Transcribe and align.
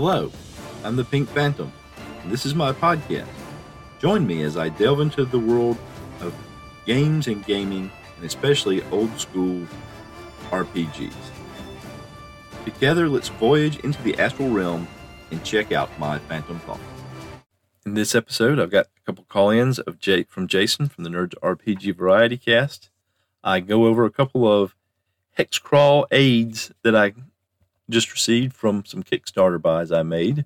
Hello, 0.00 0.30
I'm 0.84 0.94
the 0.94 1.02
Pink 1.02 1.28
Phantom, 1.30 1.72
and 2.22 2.30
this 2.30 2.46
is 2.46 2.54
my 2.54 2.70
podcast. 2.70 3.26
Join 3.98 4.24
me 4.24 4.42
as 4.42 4.56
I 4.56 4.68
delve 4.68 5.00
into 5.00 5.24
the 5.24 5.40
world 5.40 5.76
of 6.20 6.32
games 6.86 7.26
and 7.26 7.44
gaming, 7.44 7.90
and 8.14 8.24
especially 8.24 8.84
old 8.92 9.18
school 9.18 9.66
RPGs. 10.50 11.12
Together, 12.64 13.08
let's 13.08 13.28
voyage 13.28 13.78
into 13.80 14.00
the 14.04 14.16
astral 14.20 14.50
realm 14.50 14.86
and 15.32 15.42
check 15.42 15.72
out 15.72 15.90
my 15.98 16.20
Phantom 16.20 16.60
Thought. 16.60 16.78
In 17.84 17.94
this 17.94 18.14
episode, 18.14 18.60
I've 18.60 18.70
got 18.70 18.86
a 18.86 19.04
couple 19.04 19.24
call-ins 19.24 19.80
of 19.80 19.98
Jay 19.98 20.22
from 20.22 20.46
Jason 20.46 20.86
from 20.86 21.02
the 21.02 21.10
Nerds 21.10 21.34
RPG 21.42 21.96
Variety 21.96 22.36
Cast. 22.36 22.88
I 23.42 23.58
go 23.58 23.86
over 23.86 24.04
a 24.04 24.12
couple 24.12 24.46
of 24.46 24.76
Hexcrawl 25.36 26.06
aids 26.12 26.70
that 26.84 26.94
I 26.94 27.14
just 27.90 28.12
received 28.12 28.54
from 28.54 28.84
some 28.84 29.02
Kickstarter 29.02 29.60
buys 29.60 29.90
I 29.92 30.02
made, 30.02 30.44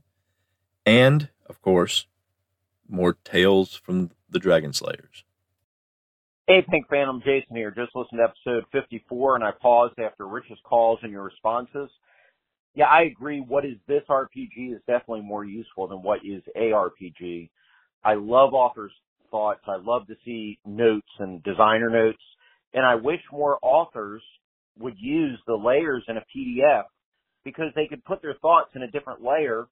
and 0.86 1.28
of 1.46 1.60
course, 1.62 2.06
more 2.88 3.16
tales 3.24 3.74
from 3.74 4.10
the 4.30 4.38
Dragon 4.38 4.72
Slayers. 4.72 5.24
Hey, 6.46 6.64
Pink 6.68 6.88
Phantom, 6.88 7.20
Jason 7.24 7.56
here. 7.56 7.70
Just 7.70 7.94
listened 7.94 8.18
to 8.18 8.24
episode 8.24 8.64
54, 8.72 9.36
and 9.36 9.44
I 9.44 9.50
paused 9.52 9.98
after 9.98 10.26
Rich's 10.26 10.58
calls 10.64 10.98
and 11.02 11.12
your 11.12 11.22
responses. 11.22 11.88
Yeah, 12.74 12.86
I 12.86 13.02
agree. 13.02 13.40
What 13.40 13.64
is 13.64 13.76
this 13.86 14.02
RPG 14.08 14.74
is 14.74 14.80
definitely 14.86 15.20
more 15.20 15.44
useful 15.44 15.86
than 15.86 16.02
what 16.02 16.20
is 16.24 16.42
ARPG. 16.56 17.50
I 18.04 18.14
love 18.14 18.54
authors' 18.54 18.92
thoughts. 19.30 19.60
I 19.66 19.76
love 19.76 20.06
to 20.08 20.14
see 20.24 20.58
notes 20.66 21.08
and 21.18 21.42
designer 21.42 21.90
notes, 21.90 22.22
and 22.74 22.84
I 22.84 22.96
wish 22.96 23.20
more 23.30 23.58
authors 23.62 24.22
would 24.78 24.94
use 24.98 25.38
the 25.46 25.54
layers 25.54 26.02
in 26.08 26.16
a 26.16 26.24
PDF 26.34 26.84
because 27.44 27.72
they 27.74 27.86
could 27.86 28.04
put 28.04 28.22
their 28.22 28.34
thoughts 28.34 28.70
in 28.74 28.82
a 28.82 28.90
different 28.90 29.22
layer. 29.22 29.66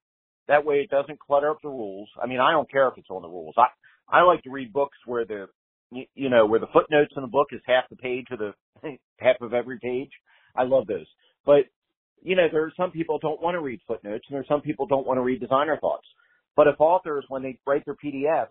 That 0.49 0.65
way 0.65 0.77
it 0.77 0.91
doesn't 0.91 1.21
clutter 1.21 1.51
up 1.51 1.59
the 1.63 1.69
rules. 1.69 2.09
I 2.21 2.27
mean, 2.27 2.41
I 2.41 2.51
don't 2.51 2.71
care 2.71 2.89
if 2.89 2.95
it's 2.97 3.11
on 3.11 3.23
the 3.23 3.29
rules. 3.29 3.55
I, 3.57 3.67
I 4.09 4.23
like 4.23 4.43
to 4.43 4.51
read 4.51 4.73
books 4.73 4.99
where 5.07 5.25
the, 5.25 5.47
you 5.91 6.29
know, 6.29 6.47
where 6.47 6.61
the 6.61 6.67
footnotes 6.73 7.13
in 7.17 7.23
the 7.23 7.29
book 7.29 7.49
is 7.53 7.61
half 7.67 7.85
the 7.89 7.97
page 7.97 8.27
of 8.33 8.39
the, 8.39 8.53
half 9.19 9.37
of 9.41 9.55
every 9.55 9.79
page. 9.79 10.11
I 10.57 10.65
love 10.65 10.87
those. 10.87 11.07
But, 11.47 11.67
you 12.23 12.37
know, 12.37 12.49
there 12.51 12.65
are 12.65 12.73
some 12.77 12.91
people 12.91 13.19
don't 13.19 13.41
want 13.41 13.55
to 13.55 13.61
read 13.61 13.81
footnotes 13.87 14.25
and 14.29 14.35
there 14.35 14.43
are 14.43 14.49
some 14.49 14.63
people 14.63 14.87
don't 14.87 15.07
want 15.07 15.19
to 15.19 15.23
read 15.23 15.41
designer 15.41 15.79
thoughts. 15.81 16.07
But 16.57 16.67
if 16.67 16.81
authors, 16.81 17.25
when 17.29 17.43
they 17.43 17.59
write 17.67 17.85
their 17.85 17.95
PDFs, 17.95 18.49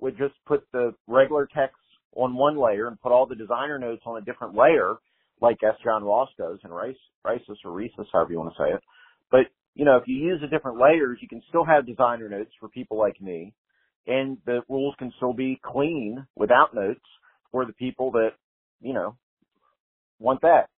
would 0.00 0.18
just 0.18 0.34
put 0.46 0.64
the 0.72 0.94
regular 1.06 1.48
text 1.54 1.76
on 2.14 2.34
one 2.34 2.58
layer 2.58 2.88
and 2.88 3.00
put 3.00 3.12
all 3.12 3.26
the 3.26 3.34
designer 3.34 3.78
notes 3.78 4.02
on 4.04 4.20
a 4.20 4.24
different 4.24 4.54
layer, 4.54 4.96
like 5.42 5.58
S. 5.62 5.74
John 5.84 6.04
Ross 6.04 6.28
does 6.38 6.60
in 6.64 6.70
Rice, 6.70 6.96
Risus 7.26 7.56
or 7.64 7.72
Resus, 7.72 8.06
however 8.12 8.30
you 8.30 8.38
want 8.38 8.54
to 8.54 8.62
say 8.62 8.74
it. 8.74 8.80
But, 9.30 9.46
you 9.74 9.84
know, 9.84 9.96
if 9.96 10.04
you 10.06 10.14
use 10.16 10.40
the 10.40 10.46
different 10.46 10.78
layers, 10.78 11.18
you 11.20 11.28
can 11.28 11.42
still 11.48 11.64
have 11.64 11.84
designer 11.84 12.28
notes 12.28 12.52
for 12.60 12.68
people 12.68 12.96
like 12.96 13.20
me, 13.20 13.52
and 14.06 14.38
the 14.46 14.60
rules 14.68 14.94
can 14.98 15.12
still 15.16 15.32
be 15.32 15.60
clean 15.62 16.24
without 16.36 16.74
notes 16.74 17.04
for 17.50 17.66
the 17.66 17.72
people 17.72 18.12
that, 18.12 18.30
you 18.80 18.94
know, 18.94 19.16
want 20.20 20.40
that. 20.42 20.68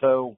So, 0.00 0.36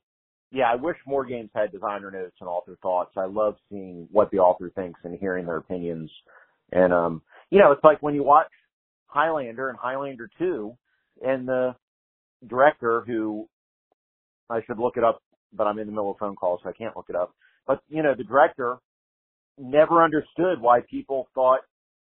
yeah, 0.52 0.70
I 0.70 0.76
wish 0.76 0.96
more 1.06 1.24
games 1.24 1.50
had 1.54 1.72
designer 1.72 2.10
notes 2.10 2.36
and 2.40 2.48
author 2.48 2.76
thoughts. 2.82 3.12
I 3.16 3.24
love 3.24 3.54
seeing 3.70 4.08
what 4.12 4.30
the 4.30 4.38
author 4.38 4.70
thinks 4.74 5.00
and 5.04 5.18
hearing 5.18 5.46
their 5.46 5.56
opinions. 5.56 6.10
And, 6.70 6.92
um, 6.92 7.22
you 7.50 7.58
know, 7.58 7.72
it's 7.72 7.84
like 7.84 8.02
when 8.02 8.14
you 8.14 8.24
watch 8.24 8.50
Highlander 9.06 9.70
and 9.70 9.78
Highlander 9.78 10.28
2, 10.38 10.76
and 11.22 11.48
the 11.48 11.74
director 12.46 13.04
who 13.06 13.48
I 14.50 14.60
should 14.66 14.78
look 14.78 14.96
it 14.96 15.04
up, 15.04 15.22
but 15.52 15.66
I'm 15.66 15.78
in 15.78 15.86
the 15.86 15.92
middle 15.92 16.10
of 16.10 16.16
a 16.16 16.18
phone 16.18 16.36
call, 16.36 16.60
so 16.62 16.68
I 16.68 16.72
can't 16.72 16.96
look 16.96 17.06
it 17.08 17.16
up. 17.16 17.32
But, 17.66 17.80
you 17.88 18.02
know, 18.02 18.14
the 18.16 18.24
director 18.24 18.78
never 19.58 20.02
understood 20.02 20.60
why 20.60 20.80
people 20.88 21.28
thought 21.34 21.60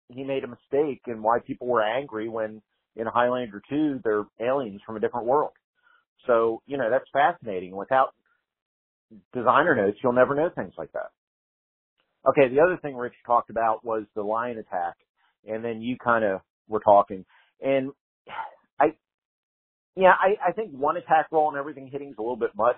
he 0.09 0.25
made 0.25 0.45
a 0.45 0.49
mistake 0.49 1.03
and 1.07 1.23
why 1.23 1.39
people 1.47 1.67
were 1.67 1.83
angry 1.83 2.29
when 2.29 2.63
in 2.97 3.07
Highlander 3.07 3.63
2, 3.69 4.01
they're 4.03 4.25
aliens 4.41 4.81
from 4.85 4.97
a 4.97 5.01
different 5.01 5.27
world. 5.27 5.53
So, 6.27 6.63
you 6.67 6.79
know, 6.79 6.91
that's 6.91 7.05
fascinating. 7.13 7.77
Without 7.77 8.09
designer 9.33 9.75
notes, 9.75 9.99
you'll 10.03 10.13
never 10.13 10.35
know 10.35 10.51
things 10.55 10.75
like 10.77 10.93
that. 10.93 11.11
Okay, 12.29 12.49
the 12.53 12.61
other 12.61 12.79
thing 12.83 12.97
Rich 12.97 13.15
talked 13.27 13.51
about 13.51 13.85
was 13.85 14.05
the 14.15 14.23
lion 14.23 14.59
attack, 14.59 14.95
and 15.47 15.65
then 15.65 15.81
you 15.81 15.97
kind 16.03 16.25
of 16.25 16.41
were 16.69 16.81
talking. 16.81 17.25
And 17.61 17.93
yeah, 19.99 20.13
I, 20.13 20.51
I 20.51 20.53
think 20.53 20.71
one 20.71 20.97
attack 20.97 21.27
roll 21.33 21.49
and 21.49 21.59
everything 21.59 21.89
hitting 21.91 22.11
is 22.11 22.15
a 22.19 22.23
little 22.23 22.37
bit 22.37 22.55
much, 22.57 22.77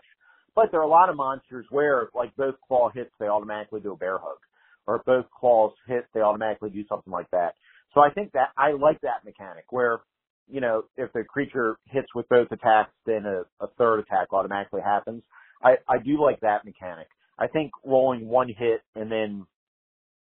but 0.55 0.71
there 0.71 0.81
are 0.81 0.85
a 0.85 0.89
lot 0.89 1.11
of 1.11 1.17
monsters 1.17 1.67
where, 1.71 2.09
like, 2.15 2.35
both 2.35 2.55
claw 2.67 2.89
hits, 2.89 3.11
they 3.21 3.27
automatically 3.27 3.81
do 3.81 3.93
a 3.93 3.97
bear 3.97 4.17
hug. 4.19 4.39
Or 4.87 4.97
if 4.97 5.05
both 5.05 5.27
claws 5.39 5.73
hit, 5.87 6.07
they 6.15 6.21
automatically 6.21 6.71
do 6.71 6.83
something 6.89 7.13
like 7.13 7.31
that. 7.31 7.55
So 7.93 8.01
I 8.01 8.11
think 8.11 8.33
that, 8.33 8.49
I 8.57 8.73
like 8.73 9.01
that 9.03 9.25
mechanic 9.25 9.65
where, 9.71 10.01
you 10.49 10.61
know, 10.63 10.85
if 10.97 11.13
the 11.13 11.23
creature 11.23 11.77
hits 11.85 12.09
with 12.15 12.29
both 12.31 12.51
attacks, 12.53 12.93
then 13.05 13.27
a, 13.27 13.43
a 13.63 13.69
third 13.77 14.01
attack 14.01 14.33
automatically 14.33 14.81
happens. 14.81 15.23
I, 15.63 15.75
I 15.87 15.99
do 15.99 16.21
like 16.21 16.41
that 16.41 16.65
mechanic. 16.65 17.09
I 17.39 17.47
think 17.47 17.71
rolling 17.85 18.27
one 18.27 18.49
hit 18.49 18.81
and 18.97 19.13
then 19.13 19.47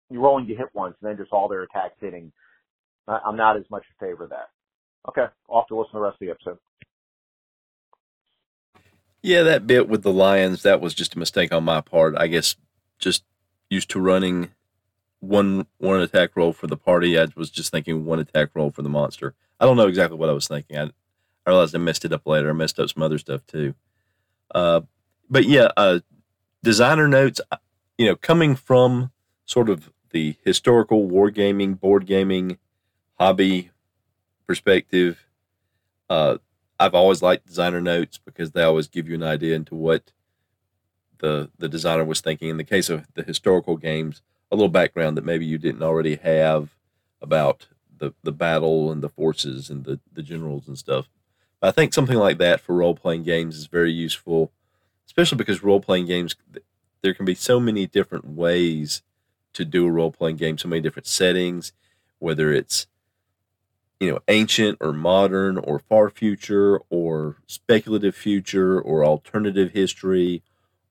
you're 0.09 0.21
rolling 0.21 0.47
to 0.47 0.55
hit 0.55 0.67
once 0.73 0.95
and 1.01 1.09
then 1.09 1.17
just 1.17 1.31
all 1.31 1.47
their 1.47 1.63
attacks 1.63 1.95
hitting, 2.01 2.31
I'm 3.07 3.37
not 3.37 3.57
as 3.57 3.63
much 3.71 3.83
in 3.89 4.07
favor 4.07 4.25
of 4.25 4.31
that. 4.31 4.49
Okay, 5.07 5.25
off 5.47 5.67
to 5.69 5.77
listen 5.77 5.93
to 5.93 5.97
the 5.97 6.01
rest 6.01 6.17
of 6.21 6.27
the 6.27 6.31
episode. 6.31 6.59
Yeah, 9.21 9.43
that 9.43 9.67
bit 9.67 9.89
with 9.89 10.03
the 10.03 10.13
lions, 10.13 10.63
that 10.63 10.79
was 10.79 10.93
just 10.93 11.15
a 11.15 11.19
mistake 11.19 11.53
on 11.53 11.63
my 11.63 11.81
part. 11.81 12.15
I 12.17 12.27
guess 12.27 12.55
just 12.99 13.23
used 13.69 13.89
to 13.91 13.99
running 13.99 14.51
one 15.19 15.67
one 15.77 15.99
attack 16.01 16.31
roll 16.35 16.53
for 16.53 16.67
the 16.67 16.77
party. 16.77 17.19
I 17.19 17.27
was 17.35 17.49
just 17.49 17.71
thinking 17.71 18.05
one 18.05 18.19
attack 18.19 18.51
roll 18.53 18.71
for 18.71 18.81
the 18.81 18.89
monster. 18.89 19.35
I 19.59 19.65
don't 19.65 19.77
know 19.77 19.87
exactly 19.87 20.17
what 20.17 20.29
I 20.29 20.33
was 20.33 20.47
thinking. 20.47 20.77
I, 20.77 20.83
I 20.83 21.49
realized 21.49 21.75
I 21.75 21.79
messed 21.79 22.05
it 22.05 22.13
up 22.13 22.25
later. 22.25 22.49
I 22.49 22.53
messed 22.53 22.79
up 22.79 22.89
some 22.89 23.03
other 23.03 23.17
stuff 23.17 23.45
too. 23.45 23.75
Uh, 24.55 24.81
but 25.29 25.45
yeah, 25.45 25.69
uh, 25.75 25.99
designer 26.63 27.07
notes. 27.07 27.41
Uh, 27.51 27.57
you 27.97 28.05
know, 28.05 28.15
coming 28.15 28.55
from 28.55 29.11
sort 29.45 29.69
of 29.69 29.91
the 30.11 30.37
historical 30.45 31.09
wargaming, 31.09 31.77
board 31.77 32.05
gaming, 32.05 32.57
hobby 33.19 33.71
perspective, 34.47 35.27
uh, 36.09 36.37
I've 36.79 36.95
always 36.95 37.21
liked 37.21 37.47
designer 37.47 37.81
notes 37.81 38.17
because 38.17 38.51
they 38.51 38.63
always 38.63 38.87
give 38.87 39.07
you 39.09 39.15
an 39.15 39.23
idea 39.23 39.55
into 39.55 39.75
what 39.75 40.11
the 41.19 41.49
the 41.57 41.69
designer 41.69 42.05
was 42.05 42.21
thinking. 42.21 42.49
In 42.49 42.57
the 42.57 42.63
case 42.63 42.89
of 42.89 43.07
the 43.13 43.23
historical 43.23 43.77
games, 43.77 44.21
a 44.51 44.55
little 44.55 44.69
background 44.69 45.17
that 45.17 45.25
maybe 45.25 45.45
you 45.45 45.57
didn't 45.57 45.83
already 45.83 46.15
have 46.15 46.75
about 47.21 47.67
the 47.97 48.13
the 48.23 48.31
battle 48.31 48.91
and 48.91 49.01
the 49.01 49.09
forces 49.09 49.69
and 49.69 49.83
the 49.83 49.99
the 50.11 50.23
generals 50.23 50.67
and 50.67 50.77
stuff. 50.77 51.09
But 51.59 51.67
I 51.67 51.71
think 51.71 51.93
something 51.93 52.17
like 52.17 52.37
that 52.37 52.61
for 52.61 52.75
role 52.75 52.95
playing 52.95 53.23
games 53.23 53.57
is 53.57 53.67
very 53.67 53.91
useful, 53.91 54.51
especially 55.05 55.37
because 55.37 55.63
role 55.63 55.81
playing 55.81 56.05
games 56.05 56.35
there 57.01 57.13
can 57.13 57.25
be 57.25 57.35
so 57.35 57.59
many 57.59 57.87
different 57.87 58.25
ways 58.25 59.01
to 59.53 59.65
do 59.65 59.85
a 59.85 59.91
role 59.91 60.11
playing 60.11 60.37
game, 60.37 60.57
so 60.57 60.67
many 60.67 60.81
different 60.81 61.07
settings, 61.07 61.73
whether 62.19 62.51
it's 62.53 62.87
you 63.99 64.09
know, 64.09 64.19
ancient 64.29 64.77
or 64.79 64.93
modern 64.93 65.57
or 65.57 65.79
far 65.79 66.09
future 66.09 66.79
or 66.89 67.37
speculative 67.47 68.15
future 68.15 68.79
or 68.79 69.03
alternative 69.03 69.71
history 69.71 70.41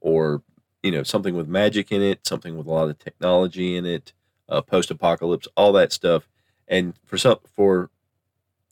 or, 0.00 0.42
you 0.82 0.90
know, 0.90 1.02
something 1.02 1.34
with 1.34 1.48
magic 1.48 1.90
in 1.90 2.02
it, 2.02 2.26
something 2.26 2.56
with 2.56 2.66
a 2.66 2.70
lot 2.70 2.88
of 2.88 2.98
technology 2.98 3.76
in 3.76 3.86
it, 3.86 4.12
uh, 4.48 4.60
post 4.60 4.90
apocalypse, 4.90 5.48
all 5.56 5.72
that 5.72 5.92
stuff. 5.92 6.28
And 6.68 6.94
for 7.04 7.16
some, 7.16 7.38
for, 7.50 7.90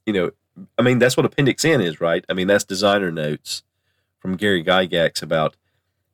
you 0.05 0.13
know, 0.13 0.31
I 0.79 0.83
mean, 0.83 0.99
that's 0.99 1.17
what 1.17 1.27
Appendix 1.27 1.65
N 1.65 1.81
is, 1.81 2.01
right? 2.01 2.25
I 2.29 2.35
mean, 2.35 2.47
that's 2.47 2.65
designer 2.65 3.11
notes 3.11 3.63
from 4.19 4.37
Gary 4.37 4.63
Gygax 4.63 5.23
about, 5.23 5.57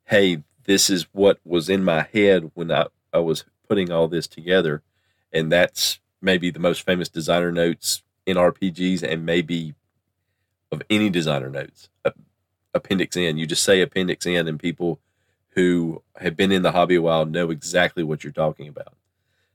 hey, 0.05 0.43
this 0.63 0.89
is 0.89 1.07
what 1.11 1.39
was 1.43 1.69
in 1.69 1.83
my 1.83 2.07
head 2.13 2.51
when 2.53 2.71
I, 2.71 2.87
I 3.13 3.19
was 3.19 3.43
putting 3.67 3.91
all 3.91 4.07
this 4.07 4.27
together. 4.27 4.81
And 5.31 5.51
that's 5.51 5.99
maybe 6.21 6.51
the 6.51 6.59
most 6.59 6.85
famous 6.85 7.09
designer 7.09 7.51
notes 7.51 8.01
in 8.25 8.37
RPGs 8.37 9.03
and 9.03 9.25
maybe 9.25 9.73
of 10.71 10.81
any 10.89 11.09
designer 11.09 11.49
notes. 11.49 11.89
Appendix 12.73 13.15
N. 13.15 13.37
You 13.37 13.45
just 13.45 13.63
say 13.63 13.81
Appendix 13.81 14.25
N, 14.25 14.47
and 14.47 14.59
people 14.59 14.99
who 15.49 16.01
have 16.17 16.35
been 16.35 16.51
in 16.51 16.63
the 16.63 16.71
hobby 16.71 16.95
a 16.95 17.01
while 17.01 17.25
know 17.25 17.51
exactly 17.51 18.03
what 18.03 18.23
you're 18.23 18.33
talking 18.33 18.67
about. 18.67 18.95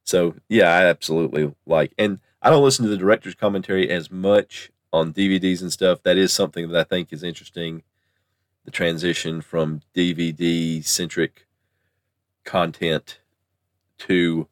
So 0.04 0.36
yeah, 0.48 0.72
I 0.72 0.84
absolutely 0.84 1.52
like, 1.66 1.92
and 1.98 2.20
I 2.40 2.50
don't 2.50 2.62
listen 2.62 2.84
to 2.84 2.90
the 2.90 2.96
director's 2.96 3.34
commentary 3.34 3.90
as 3.90 4.10
much 4.10 4.70
on 4.92 5.12
DVDs 5.12 5.60
and 5.60 5.72
stuff. 5.72 6.02
That 6.04 6.16
is 6.16 6.32
something 6.32 6.68
that 6.68 6.78
I 6.78 6.84
think 6.84 7.12
is 7.12 7.22
interesting. 7.22 7.82
The 8.64 8.70
transition 8.70 9.40
from 9.40 9.82
DVD 9.94 10.84
centric 10.84 11.46
content 12.44 13.18
to 13.98 14.46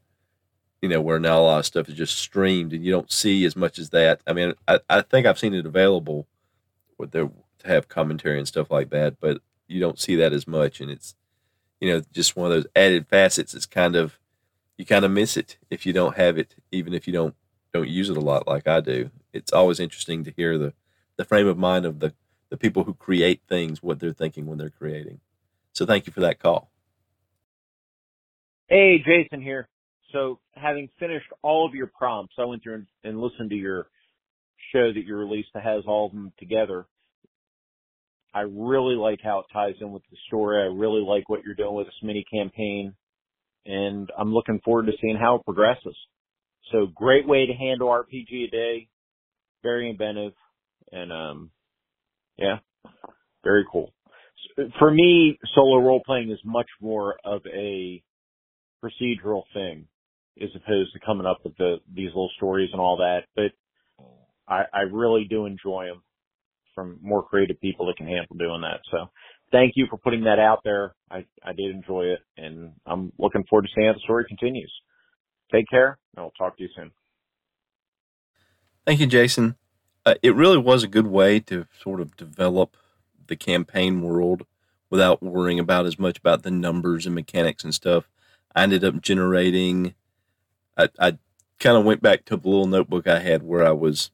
you 0.87 0.95
know, 0.95 1.01
where 1.01 1.19
now 1.19 1.41
a 1.41 1.43
lot 1.43 1.59
of 1.59 1.67
stuff 1.67 1.89
is 1.89 1.97
just 1.97 2.17
streamed 2.17 2.73
and 2.73 2.85
you 2.85 2.93
don't 2.93 3.11
see 3.11 3.45
as 3.45 3.57
much 3.57 3.77
as 3.77 3.91
that. 3.91 4.21
I 4.25 4.33
mean, 4.33 4.55
I, 4.69 4.79
I 4.89 5.01
think 5.01 5.27
I've 5.27 5.39
seen 5.39 5.53
it 5.53 5.67
available 5.67 6.29
with 6.97 7.11
their 7.11 7.27
to 7.27 7.67
have 7.67 7.89
commentary 7.89 8.39
and 8.39 8.47
stuff 8.47 8.71
like 8.71 8.91
that, 8.91 9.19
but 9.19 9.41
you 9.67 9.81
don't 9.81 9.99
see 9.99 10.15
that 10.15 10.33
as 10.33 10.47
much. 10.47 10.81
And 10.81 10.89
it's, 10.89 11.17
you 11.81 11.91
know, 11.91 12.03
just 12.13 12.37
one 12.37 12.53
of 12.53 12.57
those 12.57 12.71
added 12.77 13.09
facets. 13.09 13.53
It's 13.53 13.67
kind 13.67 13.97
of 13.97 14.21
you 14.79 14.87
kind 14.87 15.05
of 15.05 15.11
miss 15.11 15.37
it 15.37 15.59
if 15.71 15.87
you 15.87 15.93
don't 15.93 16.17
have 16.17 16.39
it, 16.39 16.55
even 16.71 16.95
if 16.95 17.09
you 17.09 17.13
don't 17.13 17.35
don't 17.75 17.89
use 17.89 18.09
it 18.09 18.17
a 18.17 18.21
lot 18.21 18.47
like 18.47 18.69
I 18.69 18.79
do. 18.79 19.11
It's 19.33 19.53
always 19.53 19.81
interesting 19.81 20.23
to 20.23 20.33
hear 20.37 20.57
the 20.57 20.73
the 21.17 21.25
frame 21.25 21.49
of 21.49 21.59
mind 21.59 21.85
of 21.85 21.99
the 21.99 22.15
the 22.49 22.57
people 22.57 22.85
who 22.85 22.95
create 22.95 23.41
things, 23.49 23.83
what 23.83 23.99
they're 23.99 24.13
thinking 24.13 24.47
when 24.47 24.57
they're 24.57 24.71
creating. 24.71 25.19
So 25.73 25.85
thank 25.85 26.07
you 26.07 26.13
for 26.13 26.21
that 26.21 26.39
call. 26.39 26.71
Hey, 28.69 29.03
Jason 29.05 29.43
here. 29.43 29.69
So 30.13 30.39
having 30.55 30.89
finished 30.99 31.27
all 31.43 31.67
of 31.67 31.75
your 31.75 31.89
prompts, 31.89 32.35
I 32.39 32.45
went 32.45 32.63
through 32.63 32.75
and, 32.75 32.87
and 33.05 33.21
listened 33.21 33.51
to 33.51 33.57
your 33.57 33.89
show 34.73 34.93
that 34.93 35.05
you 35.05 35.17
released 35.17 35.49
that 35.55 35.65
has 35.65 35.85
all 35.87 36.07
of 36.07 36.13
them 36.13 36.33
together. 36.39 36.87
I 38.35 38.41
really 38.41 38.95
like 38.95 39.21
how 39.23 39.41
it 39.41 39.47
ties 39.53 39.75
in 39.81 39.93
with 39.93 40.03
the 40.11 40.17
story. 40.27 40.63
I 40.63 40.67
really 40.67 41.01
like 41.01 41.29
what 41.29 41.43
you're 41.45 41.55
doing 41.55 41.75
with 41.75 41.87
this 41.87 41.95
mini 42.03 42.25
campaign 42.33 42.95
and 43.67 44.11
I'm 44.17 44.33
looking 44.33 44.61
forward 44.65 44.87
to 44.87 44.93
seeing 45.01 45.17
how 45.17 45.37
it 45.37 45.45
progresses. 45.45 45.97
So 46.73 46.87
great 46.95 47.27
way 47.27 47.47
to 47.47 47.53
handle 47.53 47.89
RPG 47.89 48.49
a 48.49 48.51
day. 48.51 48.89
Very 49.63 49.91
inventive 49.91 50.33
and, 50.93 51.13
um, 51.13 51.51
yeah, 52.37 52.59
very 53.43 53.65
cool. 53.71 53.93
For 54.79 54.91
me, 54.91 55.39
solo 55.55 55.79
role 55.79 56.03
playing 56.05 56.31
is 56.31 56.39
much 56.45 56.69
more 56.81 57.17
of 57.25 57.43
a 57.47 58.03
procedural 58.85 59.43
thing 59.53 59.87
as 60.41 60.51
opposed 60.55 60.93
to 60.93 61.01
coming 61.01 61.27
up 61.27 61.39
with 61.45 61.57
the, 61.57 61.77
these 61.93 62.09
little 62.09 62.31
stories 62.37 62.71
and 62.73 62.81
all 62.81 62.99
that. 62.99 63.25
But 63.35 63.53
I, 64.49 64.65
I 64.73 64.81
really 64.83 65.27
do 65.29 65.47
enjoy 65.47 65.87
them 65.87 66.03
from 66.75 66.99
more 67.03 67.23
creative 67.23 67.61
people 67.61 67.87
that 67.87 67.97
can 67.97 68.07
handle 68.07 68.37
doing 68.39 68.61
that. 68.61 68.81
So 68.91 69.09
thank 69.51 69.73
you 69.77 69.87
for 69.89 69.97
putting 69.97 70.25
that 70.25 70.39
out 70.39 70.61
there. 70.65 70.95
I, 71.11 71.25
I 71.43 71.53
did 71.53 71.75
enjoy 71.75 72.05
it 72.05 72.21
and 72.37 72.73
I'm 72.87 73.13
looking 73.19 73.45
forward 73.49 73.63
to 73.63 73.69
seeing 73.75 73.87
how 73.87 73.95
the 73.95 74.01
story 74.01 74.27
continues. 74.29 74.73
Take 75.53 75.69
care 75.69 75.99
and 76.15 76.25
I'll 76.25 76.33
talk 76.33 76.57
to 76.57 76.63
you 76.63 76.69
soon. 76.77 76.91
Thank 78.87 79.01
you, 79.01 79.07
Jason. 79.07 79.57
Uh, 80.05 80.15
it 80.23 80.35
really 80.35 80.59
was 80.59 80.85
a 80.85 80.89
good 80.89 81.09
way 81.09 81.41
to 81.41 81.67
sort 81.83 82.01
of 82.01 82.17
develop 82.17 82.77
the 83.27 83.37
campaign 83.37 84.03
world 84.03 84.47
without 84.91 85.23
worrying 85.23 85.59
about 85.59 85.87
as 85.87 85.99
much 85.99 86.19
about 86.19 86.43
the 86.43 86.51
numbers 86.51 87.07
and 87.07 87.15
mechanics 87.15 87.65
and 87.65 87.75
stuff. 87.75 88.09
I 88.55 88.63
ended 88.63 88.85
up 88.85 89.01
generating, 89.01 89.95
I, 90.77 90.89
I 90.99 91.19
kind 91.59 91.77
of 91.77 91.85
went 91.85 92.03
back 92.03 92.25
to 92.27 92.37
the 92.37 92.49
little 92.49 92.67
notebook 92.67 93.07
I 93.07 93.19
had 93.19 93.43
where 93.43 93.67
I 93.67 93.73
was 93.73 94.11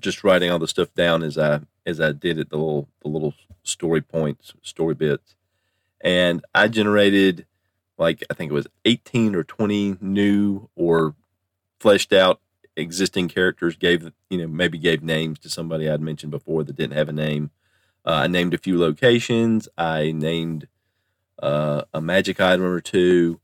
just 0.00 0.24
writing 0.24 0.50
all 0.50 0.58
the 0.58 0.68
stuff 0.68 0.92
down 0.94 1.22
as 1.22 1.38
I 1.38 1.60
as 1.84 2.00
I 2.00 2.12
did 2.12 2.38
it, 2.38 2.50
the 2.50 2.56
little 2.56 2.88
the 3.02 3.08
little 3.08 3.34
story 3.62 4.00
points, 4.00 4.54
story 4.62 4.94
bits, 4.94 5.34
and 6.00 6.44
I 6.54 6.68
generated 6.68 7.46
like 7.98 8.22
I 8.30 8.34
think 8.34 8.50
it 8.50 8.54
was 8.54 8.68
eighteen 8.84 9.34
or 9.34 9.44
twenty 9.44 9.96
new 10.00 10.68
or 10.74 11.14
fleshed 11.80 12.12
out 12.12 12.40
existing 12.76 13.28
characters. 13.28 13.76
Gave 13.76 14.12
you 14.28 14.38
know 14.38 14.48
maybe 14.48 14.78
gave 14.78 15.02
names 15.02 15.38
to 15.40 15.48
somebody 15.48 15.88
I'd 15.88 16.00
mentioned 16.00 16.32
before 16.32 16.64
that 16.64 16.76
didn't 16.76 16.96
have 16.96 17.08
a 17.08 17.12
name. 17.12 17.50
Uh, 18.04 18.22
I 18.24 18.26
named 18.26 18.52
a 18.52 18.58
few 18.58 18.78
locations. 18.78 19.68
I 19.78 20.12
named 20.12 20.66
uh, 21.40 21.82
a 21.94 22.00
magic 22.00 22.40
item 22.40 22.64
or 22.64 22.80
two. 22.80 23.40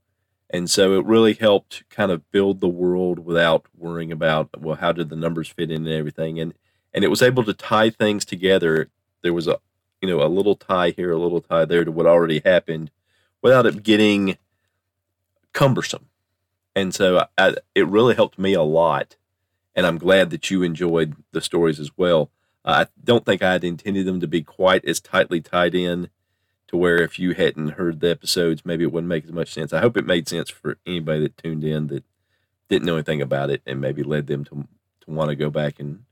And 0.50 0.70
so 0.70 0.98
it 0.98 1.04
really 1.04 1.34
helped 1.34 1.88
kind 1.90 2.10
of 2.10 2.30
build 2.30 2.60
the 2.60 2.68
world 2.68 3.18
without 3.18 3.66
worrying 3.76 4.10
about, 4.12 4.48
well, 4.58 4.76
how 4.76 4.92
did 4.92 5.10
the 5.10 5.16
numbers 5.16 5.48
fit 5.48 5.70
in 5.70 5.86
and 5.86 5.94
everything. 5.94 6.40
And 6.40 6.54
and 6.94 7.04
it 7.04 7.08
was 7.08 7.22
able 7.22 7.44
to 7.44 7.52
tie 7.52 7.90
things 7.90 8.24
together. 8.24 8.88
There 9.22 9.34
was 9.34 9.46
a 9.46 9.58
you 10.00 10.08
know 10.08 10.22
a 10.22 10.28
little 10.28 10.56
tie 10.56 10.90
here, 10.90 11.12
a 11.12 11.18
little 11.18 11.40
tie 11.40 11.64
there 11.64 11.84
to 11.84 11.92
what 11.92 12.06
already 12.06 12.40
happened, 12.44 12.90
without 13.42 13.66
it 13.66 13.82
getting 13.82 14.38
cumbersome. 15.52 16.06
And 16.74 16.94
so 16.94 17.26
I, 17.36 17.56
it 17.74 17.86
really 17.86 18.14
helped 18.14 18.38
me 18.38 18.54
a 18.54 18.62
lot, 18.62 19.16
and 19.74 19.86
I'm 19.86 19.98
glad 19.98 20.30
that 20.30 20.50
you 20.50 20.62
enjoyed 20.62 21.16
the 21.32 21.40
stories 21.40 21.80
as 21.80 21.90
well. 21.96 22.30
I 22.64 22.86
don't 23.02 23.24
think 23.24 23.42
I 23.42 23.52
had 23.52 23.64
intended 23.64 24.06
them 24.06 24.20
to 24.20 24.26
be 24.26 24.42
quite 24.42 24.84
as 24.84 25.00
tightly 25.00 25.40
tied 25.40 25.74
in 25.74 26.08
to 26.68 26.76
where 26.76 27.02
if 27.02 27.18
you 27.18 27.32
hadn't 27.32 27.70
heard 27.70 28.00
the 28.00 28.10
episodes, 28.10 28.64
maybe 28.64 28.84
it 28.84 28.92
wouldn't 28.92 29.08
make 29.08 29.24
as 29.24 29.32
much 29.32 29.52
sense. 29.52 29.72
I 29.72 29.80
hope 29.80 29.96
it 29.96 30.06
made 30.06 30.28
sense 30.28 30.50
for 30.50 30.78
anybody 30.86 31.20
that 31.20 31.36
tuned 31.38 31.64
in 31.64 31.88
that 31.88 32.04
didn't 32.68 32.86
know 32.86 32.94
anything 32.94 33.22
about 33.22 33.50
it 33.50 33.62
and 33.66 33.80
maybe 33.80 34.02
led 34.02 34.26
them 34.26 34.44
to 34.44 34.68
to 35.00 35.10
want 35.10 35.30
to 35.30 35.36
go 35.36 35.50
back 35.50 35.80
and 35.80 36.04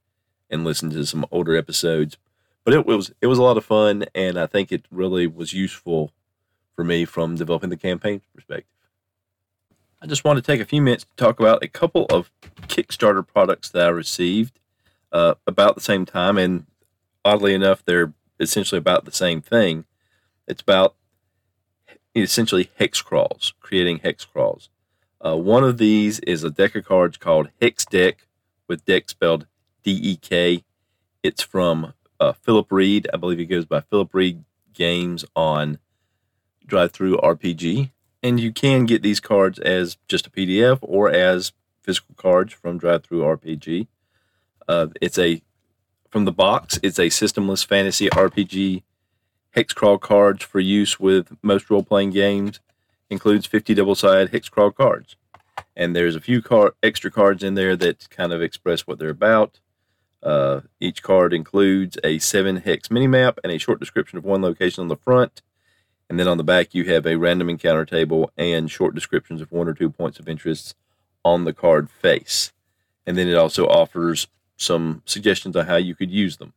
and 0.48 0.64
listen 0.64 0.90
to 0.90 1.04
some 1.04 1.26
older 1.30 1.56
episodes. 1.56 2.16
But 2.64 2.74
it 2.74 2.86
was 2.86 3.12
it 3.20 3.26
was 3.26 3.38
a 3.38 3.42
lot 3.42 3.56
of 3.56 3.64
fun, 3.64 4.06
and 4.14 4.38
I 4.38 4.46
think 4.46 4.72
it 4.72 4.86
really 4.90 5.26
was 5.26 5.52
useful 5.52 6.12
for 6.74 6.84
me 6.84 7.04
from 7.04 7.36
developing 7.36 7.70
the 7.70 7.76
campaign 7.76 8.22
perspective. 8.34 8.66
I 10.02 10.06
just 10.06 10.24
want 10.24 10.36
to 10.36 10.42
take 10.42 10.60
a 10.60 10.66
few 10.66 10.82
minutes 10.82 11.04
to 11.04 11.16
talk 11.16 11.40
about 11.40 11.62
a 11.62 11.68
couple 11.68 12.06
of 12.06 12.30
Kickstarter 12.62 13.26
products 13.26 13.70
that 13.70 13.86
I 13.86 13.90
received 13.90 14.58
uh, 15.12 15.34
about 15.46 15.74
the 15.74 15.80
same 15.80 16.04
time, 16.04 16.38
and 16.38 16.66
oddly 17.24 17.54
enough, 17.54 17.84
they're 17.84 18.12
essentially 18.38 18.78
about 18.78 19.04
the 19.04 19.12
same 19.12 19.40
thing. 19.40 19.84
It's 20.46 20.62
about 20.62 20.94
essentially 22.14 22.70
hex 22.76 23.02
crawls, 23.02 23.54
creating 23.60 23.98
hex 23.98 24.24
crawls. 24.24 24.70
Uh, 25.24 25.36
one 25.36 25.64
of 25.64 25.78
these 25.78 26.20
is 26.20 26.44
a 26.44 26.50
deck 26.50 26.74
of 26.74 26.84
cards 26.84 27.16
called 27.16 27.48
Hex 27.60 27.84
Dek, 27.84 28.14
with 28.68 28.84
deck 28.84 29.08
spelled 29.10 29.46
D 29.82 29.92
E 29.92 30.16
K. 30.16 30.64
It's 31.22 31.42
from 31.42 31.94
uh, 32.20 32.32
Philip 32.32 32.70
Reed. 32.70 33.08
I 33.12 33.16
believe 33.16 33.38
he 33.38 33.46
goes 33.46 33.64
by 33.64 33.80
Philip 33.80 34.14
Reed 34.14 34.44
Games 34.72 35.24
on 35.34 35.78
DriveThruRPG. 36.66 37.90
And 38.22 38.40
you 38.40 38.52
can 38.52 38.86
get 38.86 39.02
these 39.02 39.20
cards 39.20 39.58
as 39.58 39.96
just 40.08 40.26
a 40.26 40.30
PDF 40.30 40.78
or 40.82 41.10
as 41.10 41.52
physical 41.82 42.14
cards 42.16 42.52
from 42.52 42.80
DriveThruRPG. 42.80 43.86
Uh, 44.68 44.88
it's 45.00 45.18
a 45.18 45.42
from 46.10 46.24
the 46.24 46.32
box. 46.32 46.78
It's 46.82 46.98
a 46.98 47.06
systemless 47.06 47.64
fantasy 47.64 48.08
RPG 48.08 48.82
hex 49.56 49.72
crawl 49.72 49.98
cards 49.98 50.44
for 50.44 50.60
use 50.60 51.00
with 51.00 51.32
most 51.42 51.70
role 51.70 51.82
playing 51.82 52.10
games. 52.10 52.60
Includes 53.08 53.46
50 53.46 53.74
double 53.74 53.94
sided 53.94 54.30
hex 54.30 54.48
crawl 54.48 54.70
cards, 54.70 55.16
and 55.76 55.94
there's 55.94 56.16
a 56.16 56.20
few 56.20 56.42
car- 56.42 56.74
extra 56.82 57.10
cards 57.10 57.42
in 57.42 57.54
there 57.54 57.76
that 57.76 58.10
kind 58.10 58.32
of 58.32 58.42
express 58.42 58.86
what 58.86 58.98
they're 58.98 59.08
about. 59.08 59.60
Uh, 60.22 60.62
each 60.80 61.02
card 61.02 61.32
includes 61.32 61.96
a 62.02 62.18
seven 62.18 62.56
hex 62.56 62.90
mini 62.90 63.06
map 63.06 63.38
and 63.44 63.52
a 63.52 63.58
short 63.58 63.78
description 63.78 64.18
of 64.18 64.24
one 64.24 64.42
location 64.42 64.82
on 64.82 64.88
the 64.88 64.96
front. 64.96 65.40
And 66.10 66.18
then 66.18 66.28
on 66.28 66.36
the 66.36 66.44
back, 66.44 66.74
you 66.74 66.84
have 66.84 67.06
a 67.06 67.16
random 67.16 67.48
encounter 67.48 67.84
table 67.84 68.30
and 68.36 68.70
short 68.70 68.94
descriptions 68.94 69.40
of 69.40 69.52
one 69.52 69.68
or 69.68 69.74
two 69.74 69.90
points 69.90 70.18
of 70.18 70.28
interest 70.28 70.74
on 71.24 71.44
the 71.44 71.52
card 71.52 71.90
face. 71.90 72.52
And 73.06 73.16
then 73.16 73.28
it 73.28 73.36
also 73.36 73.66
offers 73.66 74.26
some 74.56 75.02
suggestions 75.04 75.54
on 75.56 75.66
how 75.66 75.76
you 75.76 75.94
could 75.94 76.10
use 76.10 76.38
them. 76.38 76.54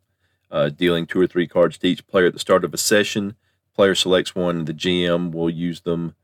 Uh, 0.51 0.69
dealing 0.69 1.05
two 1.05 1.21
or 1.21 1.27
three 1.27 1.47
cards 1.47 1.77
to 1.77 1.87
each 1.87 2.07
player 2.07 2.27
at 2.27 2.33
the 2.33 2.39
start 2.39 2.63
of 2.63 2.73
a 2.73 2.77
session. 2.77 3.35
Player 3.75 3.95
selects 3.95 4.35
one, 4.35 4.65
the 4.65 4.73
GM 4.73 5.31
will 5.31 5.49
use 5.49 5.81
them 5.81 6.15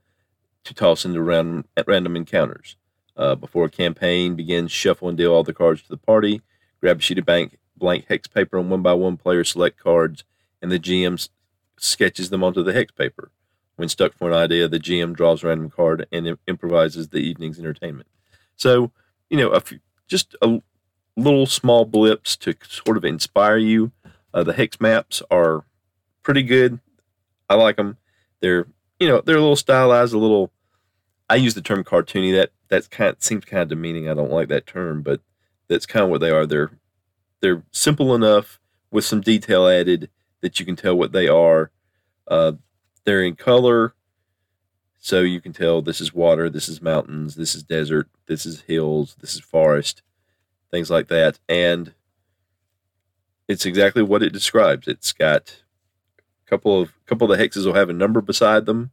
to 0.64 0.74
toss 0.74 1.06
into 1.06 1.22
random, 1.22 1.66
random 1.86 2.16
encounters. 2.16 2.76
Uh, 3.16 3.36
before 3.36 3.66
a 3.66 3.70
campaign 3.70 4.36
begins, 4.36 4.72
shuffle 4.72 5.08
and 5.08 5.18
deal 5.18 5.32
all 5.32 5.44
the 5.44 5.54
cards 5.54 5.82
to 5.84 5.90
the 5.90 5.98
party 5.98 6.42
grab 6.86 7.00
a 7.00 7.02
sheet 7.02 7.18
of 7.18 7.26
blank, 7.26 7.58
blank 7.76 8.06
hex 8.08 8.28
paper 8.28 8.60
and 8.60 8.70
one 8.70 8.84
by 8.84 8.94
one 8.94 9.18
player 9.18 9.44
select 9.44 9.80
cards, 9.80 10.24
and 10.62 10.72
the 10.72 10.80
GM 10.80 11.28
sketches 11.78 12.30
them 12.30 12.44
onto 12.44 12.64
the 12.64 12.74
hex 12.74 12.92
paper. 12.92 13.32
When 13.76 13.90
stuck 13.90 14.14
for 14.14 14.30
an 14.30 14.38
idea, 14.38 14.68
the 14.68 14.80
GM 14.80 15.16
draws 15.16 15.44
a 15.44 15.48
random 15.48 15.72
card 15.72 16.06
and 16.12 16.38
improvises 16.48 17.10
the 17.10 17.18
evening's 17.18 17.58
entertainment. 17.58 18.08
So, 18.56 18.92
you 19.32 19.38
know, 19.38 19.50
a 19.50 19.60
few, 19.60 19.80
just 20.08 20.36
a 20.44 20.62
little 21.18 21.48
small 21.48 21.86
blips 21.86 22.38
to 22.38 22.54
sort 22.68 22.98
of 22.98 23.04
inspire 23.04 23.58
you. 23.58 23.92
Uh, 24.36 24.44
the 24.44 24.54
hex 24.54 24.82
maps 24.82 25.24
are 25.32 25.64
pretty 26.22 26.44
good. 26.44 26.80
I 27.50 27.56
like 27.56 27.78
them. 27.78 27.98
They're, 28.42 28.68
you 29.00 29.08
know, 29.08 29.22
they're 29.22 29.38
a 29.38 29.42
little 29.42 29.56
stylized, 29.56 30.14
a 30.14 30.18
little. 30.18 30.52
I 31.30 31.38
use 31.38 31.54
the 31.54 31.62
term 31.62 31.86
cartoony. 31.86 32.34
That 32.36 32.52
that 32.68 32.92
kind 32.92 33.12
of 33.12 33.24
seems 33.24 33.46
kind 33.46 33.64
of 33.64 33.70
demeaning. 33.70 34.10
I 34.10 34.14
don't 34.14 34.32
like 34.32 34.50
that 34.50 34.68
term, 34.68 35.02
but 35.02 35.22
that's 35.70 35.86
kind 35.86 36.04
of 36.04 36.10
what 36.10 36.20
they 36.20 36.32
are. 36.32 36.46
They're 36.46 36.72
they're 37.40 37.64
simple 37.72 38.14
enough 38.14 38.60
with 38.92 39.06
some 39.06 39.22
detail 39.22 39.68
added 39.68 40.10
that 40.42 40.60
you 40.60 40.66
can 40.66 40.76
tell 40.76 40.98
what 40.98 41.14
they 41.14 41.30
are. 41.30 41.72
Uh, 42.28 42.54
they're 43.06 43.24
in 43.24 43.36
color, 43.36 43.96
so 45.00 45.22
you 45.22 45.40
can 45.40 45.54
tell 45.54 45.82
this 45.82 46.02
is 46.02 46.14
water, 46.14 46.50
this 46.50 46.68
is 46.68 46.82
mountains, 46.82 47.36
this 47.36 47.56
is 47.56 47.64
desert, 47.64 48.10
this 48.26 48.46
is 48.46 48.62
hills, 48.62 49.16
this 49.22 49.36
is 49.36 49.42
forest, 49.42 50.02
things 50.72 50.90
like 50.90 51.08
that. 51.08 51.40
And 51.48 51.94
it's 53.48 53.66
exactly 53.66 54.04
what 54.04 54.24
it 54.24 54.34
describes. 54.34 54.88
It's 54.88 55.14
got 55.14 55.64
a 56.46 56.50
couple 56.50 56.82
of 56.82 56.90
a 56.90 57.10
couple 57.10 57.32
of 57.32 57.38
the 57.38 57.44
hexes 57.44 57.66
will 57.66 57.74
have 57.74 57.90
a 57.90 57.94
number 57.94 58.22
beside 58.22 58.66
them, 58.66 58.92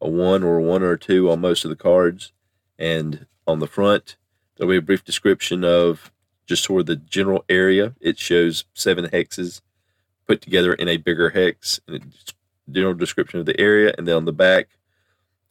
a 0.00 0.08
one 0.08 0.42
or 0.42 0.58
a 0.58 0.62
one 0.62 0.82
or 0.82 0.92
a 0.92 0.98
two 0.98 1.30
on 1.30 1.40
most 1.40 1.64
of 1.64 1.70
the 1.70 1.76
cards, 1.76 2.32
and 2.78 3.26
on 3.46 3.58
the 3.58 3.66
front 3.66 4.16
There'll 4.56 4.70
be 4.70 4.76
a 4.76 4.82
brief 4.82 5.04
description 5.04 5.64
of 5.64 6.12
just 6.46 6.64
sort 6.64 6.80
of 6.80 6.86
the 6.86 6.96
general 6.96 7.44
area. 7.48 7.94
It 8.00 8.18
shows 8.18 8.64
seven 8.74 9.06
hexes 9.06 9.60
put 10.26 10.40
together 10.40 10.72
in 10.74 10.88
a 10.88 10.98
bigger 10.98 11.30
hex, 11.30 11.80
and 11.88 12.12
general 12.70 12.94
description 12.94 13.40
of 13.40 13.46
the 13.46 13.58
area. 13.58 13.92
And 13.96 14.06
then 14.06 14.14
on 14.14 14.24
the 14.24 14.32
back, 14.32 14.68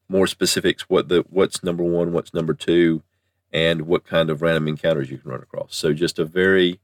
more 0.08 0.28
specifics 0.28 0.84
what 0.84 1.10
the 1.10 1.26
what's 1.30 1.64
number 1.64 1.84
one, 1.84 2.14
what's 2.14 2.34
number 2.34 2.54
two, 2.54 3.04
and 3.52 3.82
what 3.82 4.06
kind 4.06 4.30
of 4.30 4.42
random 4.42 4.68
encounters 4.68 5.10
you 5.10 5.18
can 5.18 5.32
run 5.32 5.42
across. 5.42 5.76
So 5.76 5.94
just 5.94 6.20
a 6.20 6.26
very 6.26 6.80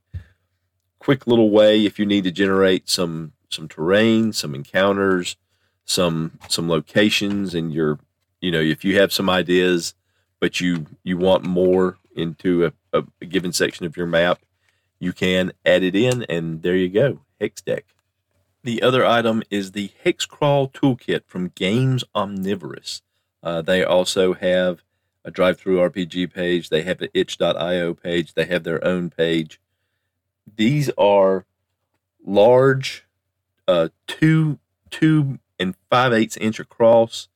quick 0.99 1.27
little 1.27 1.49
way 1.49 1.85
if 1.85 1.99
you 1.99 2.05
need 2.05 2.23
to 2.23 2.31
generate 2.31 2.89
some 2.89 3.33
some 3.49 3.67
terrain, 3.67 4.33
some 4.33 4.53
encounters, 4.53 5.37
some 5.85 6.39
some 6.49 6.69
locations, 6.69 7.53
and 7.55 7.73
you're 7.73 7.99
you 8.41 8.51
know 8.51 8.59
if 8.59 8.83
you 8.83 8.99
have 8.99 9.13
some 9.13 9.29
ideas, 9.29 9.93
but 10.39 10.59
you 10.61 10.85
you 11.03 11.17
want 11.17 11.43
more 11.43 11.97
into 12.15 12.65
a, 12.65 12.73
a, 13.21 13.25
given 13.25 13.53
section 13.53 13.85
of 13.85 13.95
your 13.95 14.07
map, 14.07 14.39
you 14.99 15.13
can 15.13 15.51
add 15.65 15.83
it 15.83 15.95
in, 15.95 16.23
and 16.23 16.63
there 16.63 16.75
you 16.75 16.89
go, 16.89 17.19
Hex 17.39 17.61
Dek. 17.61 17.83
The 18.63 18.81
other 18.81 19.05
item 19.05 19.43
is 19.49 19.71
the 19.71 19.91
Hexcrawl 20.03 20.73
Toolkit 20.73 21.21
from 21.25 21.49
Games 21.49 22.03
Omnivorous. 22.15 23.01
Uh, 23.43 23.61
they 23.61 23.83
also 23.83 24.33
have 24.33 24.83
a 25.23 25.31
DriveThruRPG 25.31 26.33
page. 26.33 26.69
They 26.69 26.81
have 26.81 27.01
an 27.01 27.09
itch.io 27.13 27.93
page. 27.93 28.33
They 28.33 28.45
have 28.45 28.63
their 28.63 28.83
own 28.83 29.09
page. 29.09 29.59
These 30.55 30.89
are 30.97 31.45
large, 32.25 33.05
uh, 33.67 33.89
two 34.07 34.59
two 34.89 35.39
and 35.59 35.75
five 35.89 36.13
eighths 36.13 36.37
inch 36.37 36.59
across, 36.59 37.27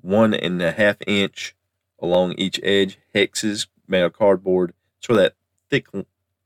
one 0.00 0.34
and 0.34 0.60
a 0.62 0.72
half 0.72 0.96
inch 1.06 1.54
along 2.00 2.34
each 2.38 2.60
edge 2.62 2.98
hexes 3.14 3.66
made 3.86 4.02
of 4.02 4.12
cardboard. 4.12 4.72
Sort 5.00 5.18
of 5.18 5.24
that 5.24 5.34
thick 5.70 5.86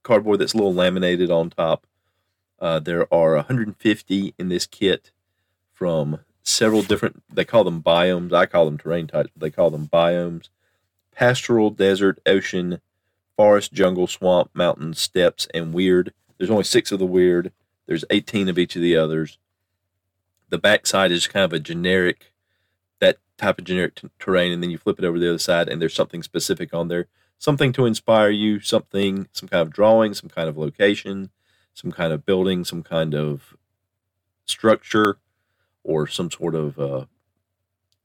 cardboard 0.02 0.38
that's 0.38 0.54
a 0.54 0.56
little 0.56 0.74
laminated 0.74 1.30
on 1.30 1.50
top. 1.50 1.86
Uh, 2.58 2.78
there 2.78 3.12
are 3.12 3.34
150 3.36 4.34
in 4.38 4.48
this 4.48 4.66
kit 4.66 5.10
from 5.72 6.20
several 6.42 6.82
different, 6.82 7.22
they 7.30 7.44
call 7.44 7.64
them 7.64 7.82
biomes. 7.82 8.32
I 8.32 8.46
call 8.46 8.64
them 8.64 8.78
terrain 8.78 9.06
types, 9.06 9.28
but 9.34 9.40
they 9.42 9.50
call 9.50 9.70
them 9.70 9.88
biomes 9.88 10.48
pastoral, 11.16 11.70
desert, 11.70 12.20
ocean, 12.26 12.80
forest, 13.36 13.72
jungle, 13.72 14.06
swamp, 14.06 14.50
mountain, 14.54 14.94
steppes, 14.94 15.46
and 15.52 15.72
weird. 15.72 16.12
There's 16.38 16.50
only 16.50 16.64
six 16.64 16.92
of 16.92 16.98
the 16.98 17.06
weird. 17.06 17.52
There's 17.86 18.04
18 18.10 18.48
of 18.48 18.58
each 18.58 18.76
of 18.76 18.82
the 18.82 18.96
others. 18.96 19.38
The 20.48 20.58
backside 20.58 21.12
is 21.12 21.26
kind 21.26 21.44
of 21.44 21.52
a 21.52 21.58
generic, 21.58 22.32
that 23.00 23.18
type 23.36 23.58
of 23.58 23.64
generic 23.64 23.96
t- 23.96 24.08
terrain, 24.18 24.52
and 24.52 24.62
then 24.62 24.70
you 24.70 24.78
flip 24.78 24.98
it 24.98 25.04
over 25.04 25.18
the 25.18 25.28
other 25.28 25.38
side, 25.38 25.68
and 25.68 25.80
there's 25.80 25.94
something 25.94 26.22
specific 26.22 26.72
on 26.72 26.88
there, 26.88 27.06
something 27.38 27.72
to 27.72 27.86
inspire 27.86 28.30
you, 28.30 28.60
something, 28.60 29.28
some 29.32 29.48
kind 29.48 29.62
of 29.62 29.72
drawing, 29.72 30.14
some 30.14 30.30
kind 30.30 30.48
of 30.48 30.56
location, 30.56 31.30
some 31.74 31.92
kind 31.92 32.12
of 32.12 32.24
building, 32.24 32.64
some 32.64 32.82
kind 32.82 33.14
of 33.14 33.56
structure, 34.44 35.18
or 35.82 36.06
some 36.06 36.30
sort 36.30 36.54
of 36.54 36.78
uh, 36.78 37.04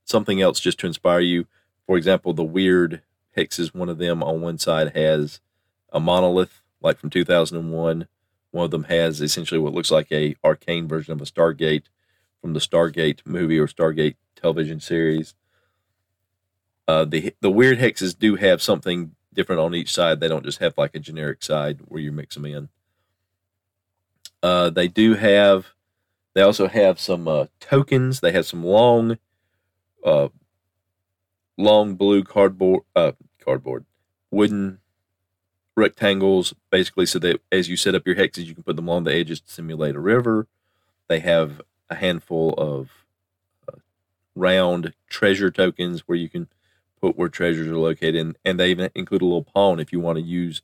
something 0.04 0.42
else 0.42 0.60
just 0.60 0.80
to 0.80 0.88
inspire 0.88 1.20
you. 1.20 1.48
For 1.86 1.98
example, 1.98 2.34
the 2.34 2.44
weird 2.44 3.02
hexes, 3.38 3.74
one 3.74 3.90
of 3.90 3.98
them 3.98 4.24
on 4.24 4.42
one 4.42 4.58
side 4.58 4.96
has 4.96 5.40
a 5.92 6.00
monolith, 6.00 6.62
like 6.82 6.98
from 6.98 7.10
2001. 7.10 8.08
One 8.52 8.66
of 8.66 8.72
them 8.72 8.84
has 8.86 9.22
essentially 9.22 9.60
what 9.60 9.74
looks 9.74 9.92
like 9.92 10.12
a 10.12 10.36
arcane 10.44 10.88
version 10.88 11.14
of 11.14 11.22
a 11.22 11.26
Stargate 11.26 11.84
from 12.42 12.54
the 12.54 12.60
Stargate 12.60 13.20
movie 13.26 13.60
or 13.60 13.68
Stargate 13.68 14.16
television 14.36 14.80
series. 14.80 15.36
Uh, 16.88 17.06
the 17.06 17.34
the 17.40 17.52
weird 17.52 17.80
hexes 17.80 18.18
do 18.18 18.36
have 18.36 18.62
something 18.62 19.16
different 19.34 19.62
on 19.62 19.76
each 19.76 19.94
side. 19.94 20.20
They 20.20 20.28
don't 20.28 20.44
just 20.44 20.60
have 20.60 20.78
like 20.78 20.96
a 20.96 21.00
generic 21.00 21.44
side 21.44 21.80
where 21.88 22.02
you 22.02 22.12
mix 22.12 22.36
them 22.36 22.46
in. 22.46 22.70
Uh, 24.44 24.70
they 24.70 24.88
do 24.88 25.16
have. 25.16 25.68
They 26.34 26.42
also 26.42 26.68
have 26.68 27.00
some 27.00 27.28
uh, 27.28 27.46
tokens. 27.60 28.22
They 28.22 28.32
have 28.32 28.46
some 28.46 28.64
long, 28.64 29.18
uh, 30.04 30.30
long 31.58 31.96
blue 31.96 32.24
cardboard, 32.24 32.84
uh, 32.96 33.14
cardboard, 33.44 33.86
wooden 34.30 34.80
rectangles, 35.76 36.54
basically, 36.70 37.06
so 37.06 37.20
that 37.20 37.42
as 37.52 37.70
you 37.70 37.78
set 37.78 37.96
up 37.96 38.06
your 38.06 38.16
hexes, 38.16 38.46
you 38.46 38.54
can 38.54 38.64
put 38.64 38.76
them 38.76 38.88
along 38.88 39.04
the 39.04 39.14
edges 39.14 39.42
to 39.42 39.52
simulate 39.52 39.96
a 39.96 40.00
river. 40.00 40.48
They 41.08 41.20
have 41.20 41.62
a 41.90 41.96
handful 41.96 42.54
of 42.58 42.90
uh, 43.68 43.78
round 44.36 44.94
treasure 45.10 45.52
tokens 45.52 46.02
where 46.02 46.18
you 46.18 46.30
can 46.30 46.48
put 47.00 47.18
where 47.18 47.30
treasures 47.30 47.68
are 47.68 47.78
located, 47.78 48.16
and, 48.16 48.38
and 48.46 48.60
they 48.60 48.72
even 48.72 48.90
include 48.96 49.22
a 49.22 49.26
little 49.26 49.44
pawn 49.44 49.80
if 49.80 49.92
you 49.92 50.00
want 50.00 50.18
to 50.18 50.24
use 50.24 50.62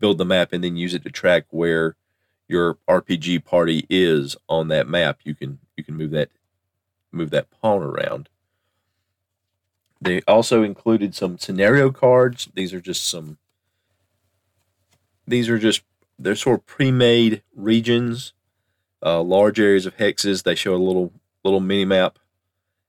build 0.00 0.18
the 0.18 0.24
map 0.24 0.52
and 0.52 0.64
then 0.64 0.76
use 0.76 0.94
it 0.94 1.04
to 1.04 1.10
track 1.10 1.44
where 1.50 1.94
your 2.48 2.78
RPG 2.88 3.44
party 3.44 3.86
is 3.88 4.36
on 4.48 4.68
that 4.68 4.88
map. 4.88 5.20
You 5.22 5.34
can 5.34 5.60
you 5.76 5.84
can 5.84 5.94
move 5.96 6.10
that 6.10 6.30
move 7.12 7.30
that 7.30 7.50
pawn 7.50 7.82
around. 7.82 8.28
They 10.00 10.22
also 10.26 10.62
included 10.62 11.14
some 11.14 11.38
scenario 11.38 11.90
cards. 11.90 12.48
These 12.54 12.72
are 12.72 12.80
just 12.80 13.06
some. 13.06 13.38
These 15.26 15.48
are 15.48 15.58
just 15.58 15.82
they're 16.18 16.34
sort 16.34 16.60
of 16.60 16.66
pre-made 16.66 17.42
regions, 17.54 18.32
uh, 19.04 19.22
large 19.22 19.60
areas 19.60 19.86
of 19.86 19.96
hexes. 19.96 20.42
They 20.42 20.54
show 20.54 20.74
a 20.74 20.76
little 20.76 21.12
little 21.44 21.60
mini 21.60 21.84
map, 21.84 22.18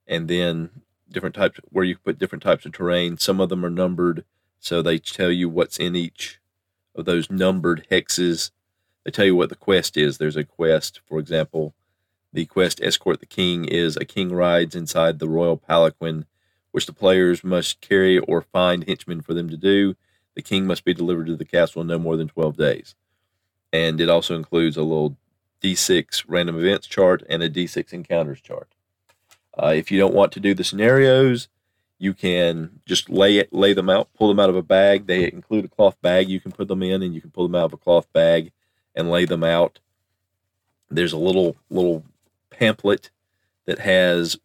and 0.08 0.28
then 0.28 0.70
different 1.10 1.36
types 1.36 1.60
where 1.70 1.86
you 1.86 1.98
put 1.98 2.20
different 2.20 2.44
types 2.44 2.66
of 2.66 2.72
terrain. 2.72 3.18
Some 3.18 3.42
of 3.42 3.50
them 3.50 3.66
are 3.66 3.70
numbered, 3.70 4.24
so 4.60 4.82
they 4.82 4.98
tell 4.98 5.32
you 5.32 5.50
what's 5.50 5.78
in 5.78 5.96
each 5.96 6.40
of 6.96 7.06
those 7.06 7.30
numbered 7.30 7.88
hexes. 7.92 8.52
They 9.04 9.12
tell 9.12 9.26
you 9.26 9.36
what 9.36 9.50
the 9.50 9.56
quest 9.56 9.98
is. 9.98 10.18
There's 10.18 10.38
a 10.38 10.44
quest, 10.44 11.02
for 11.06 11.20
example, 11.20 11.74
the 12.32 12.46
quest 12.46 12.80
escort 12.82 13.20
the 13.20 13.26
king 13.26 13.66
is 13.66 13.98
a 13.98 14.06
king 14.06 14.32
rides 14.32 14.76
inside 14.76 15.20
the 15.20 15.28
royal 15.28 15.58
palanquin 15.58 16.26
which 16.72 16.86
the 16.86 16.94
players 16.94 17.44
must 17.44 17.82
carry 17.82 18.18
or 18.18 18.42
find 18.42 18.88
henchmen 18.88 19.22
for 19.22 19.34
them 19.34 19.50
to 19.50 19.58
do. 19.58 19.96
The 20.36 20.42
king 20.42 20.66
must 20.66 20.86
be 20.86 20.94
delivered 20.94 21.28
to 21.28 21.36
the 21.36 21.46
castle 21.46 21.82
in 21.82 21.88
no 21.88 22.00
more 22.00 22.18
than 22.18 22.28
12 22.28 22.58
days. 22.58 22.96
And 23.74 24.00
it 24.00 24.10
also 24.10 24.36
includes 24.36 24.78
a 24.78 24.84
little 24.84 25.18
D6 25.62 26.26
random 26.28 26.58
events 26.58 26.88
chart 26.88 27.24
and 27.30 27.44
a 27.44 27.50
D6 27.50 27.94
encounters 27.94 28.42
chart. 28.42 28.70
Uh, 29.62 29.74
if 29.76 29.92
you 29.92 30.00
don't 30.00 30.14
want 30.14 30.32
to 30.34 30.40
do 30.40 30.54
the 30.54 30.64
scenarios, 30.64 31.50
you 32.02 32.14
can 32.14 32.82
just 32.86 33.10
lay 33.10 33.38
it, 33.38 33.54
lay 33.54 33.74
them 33.74 33.90
out, 33.90 34.12
pull 34.14 34.30
them 34.30 34.40
out 34.40 34.50
of 34.50 34.56
a 34.56 34.64
bag. 34.64 35.06
They 35.06 35.32
include 35.32 35.66
a 35.66 35.68
cloth 35.68 36.02
bag 36.02 36.30
you 36.30 36.40
can 36.40 36.52
put 36.52 36.68
them 36.68 36.82
in, 36.82 37.04
and 37.04 37.14
you 37.14 37.22
can 37.22 37.30
pull 37.30 37.48
them 37.48 37.56
out 37.56 37.66
of 37.66 37.74
a 37.74 37.78
cloth 37.78 38.12
bag 38.12 38.52
and 38.96 39.12
lay 39.12 39.26
them 39.26 39.44
out. 39.44 39.80
There's 40.90 41.14
a 41.14 41.18
little 41.18 41.58
little 41.70 42.04
pamphlet 42.50 43.12
that 43.66 43.80
has 43.80 44.38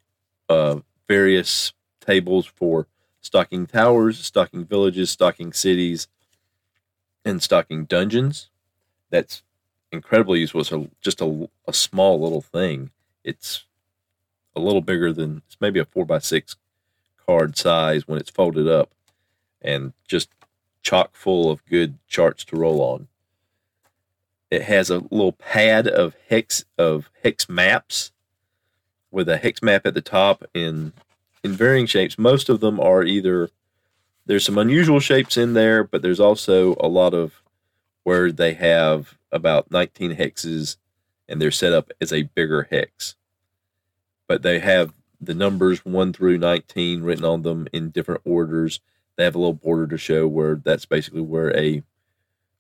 uh, 0.49 0.81
various 1.09 1.73
tables 2.07 2.47
for 2.47 2.87
stocking 3.21 3.67
towers, 3.67 4.25
stocking 4.25 4.65
villages, 4.65 5.11
stocking 5.11 5.53
cities, 5.53 6.09
and 7.25 7.43
stocking 7.43 7.85
dungeons. 7.85 8.49
That's 9.11 9.43
incredibly 9.91 10.41
useful. 10.41 10.61
It's 10.61 10.73
a, 10.73 10.89
just 11.01 11.21
a, 11.21 11.49
a 11.67 11.73
small 11.73 12.21
little 12.21 12.41
thing. 12.41 12.91
It's 13.25 13.65
a 14.55 14.61
little 14.61 14.81
bigger 14.81 15.13
than 15.13 15.43
it's 15.47 15.57
maybe 15.61 15.81
a 15.81 15.85
four 15.85 16.07
by 16.07 16.19
six 16.19 16.57
card 17.27 17.57
size 17.57 18.07
when 18.07 18.19
it's 18.19 18.31
folded 18.31 18.69
up, 18.69 18.91
and 19.61 19.93
just 20.07 20.29
chock 20.83 21.15
full 21.15 21.51
of 21.51 21.65
good 21.67 21.99
charts 22.07 22.45
to 22.45 22.57
roll 22.57 22.81
on. 22.81 23.09
It 24.51 24.63
has 24.63 24.91
a 24.91 24.99
little 25.11 25.33
pad 25.33 25.89
of 25.89 26.15
hex 26.29 26.65
of 26.79 27.11
hex 27.25 27.49
maps 27.49 28.13
with 29.11 29.29
a 29.29 29.39
hex 29.39 29.61
map 29.63 29.85
at 29.85 29.95
the 29.95 30.01
top 30.01 30.45
in 30.55 30.93
in 31.43 31.53
varying 31.53 31.87
shapes. 31.87 32.19
Most 32.19 32.49
of 32.49 32.61
them 32.61 32.81
are 32.81 33.03
either 33.03 33.51
there's 34.27 34.45
some 34.45 34.59
unusual 34.59 35.01
shapes 35.01 35.37
in 35.37 35.55
there, 35.55 35.85
but 35.85 36.03
there's 36.03 36.21
also 36.21 36.75
a 36.81 36.89
lot 36.89 37.15
of 37.15 37.43
where 38.03 38.33
they 38.33 38.55
have 38.55 39.17
about 39.33 39.71
19 39.71 40.17
hexes 40.17 40.77
and 41.29 41.41
they're 41.41 41.51
set 41.51 41.73
up 41.73 41.91
as 42.01 42.13
a 42.13 42.23
bigger 42.23 42.69
hex. 42.71 43.17
But 44.29 44.43
they 44.43 44.59
have 44.59 44.93
the 45.21 45.35
numbers 45.35 45.85
1 45.85 46.13
through 46.13 46.39
19 46.39 47.03
written 47.03 47.25
on 47.25 47.43
them 47.43 47.69
in 47.73 47.91
different 47.91 48.23
orders. 48.25 48.81
They 49.17 49.25
have 49.25 49.35
a 49.35 49.39
little 49.39 49.55
border 49.55 49.87
to 49.89 49.99
show 49.99 50.27
where 50.27 50.57
that's 50.57 50.87
basically 50.87 51.23
where 51.23 51.57
a 51.57 51.83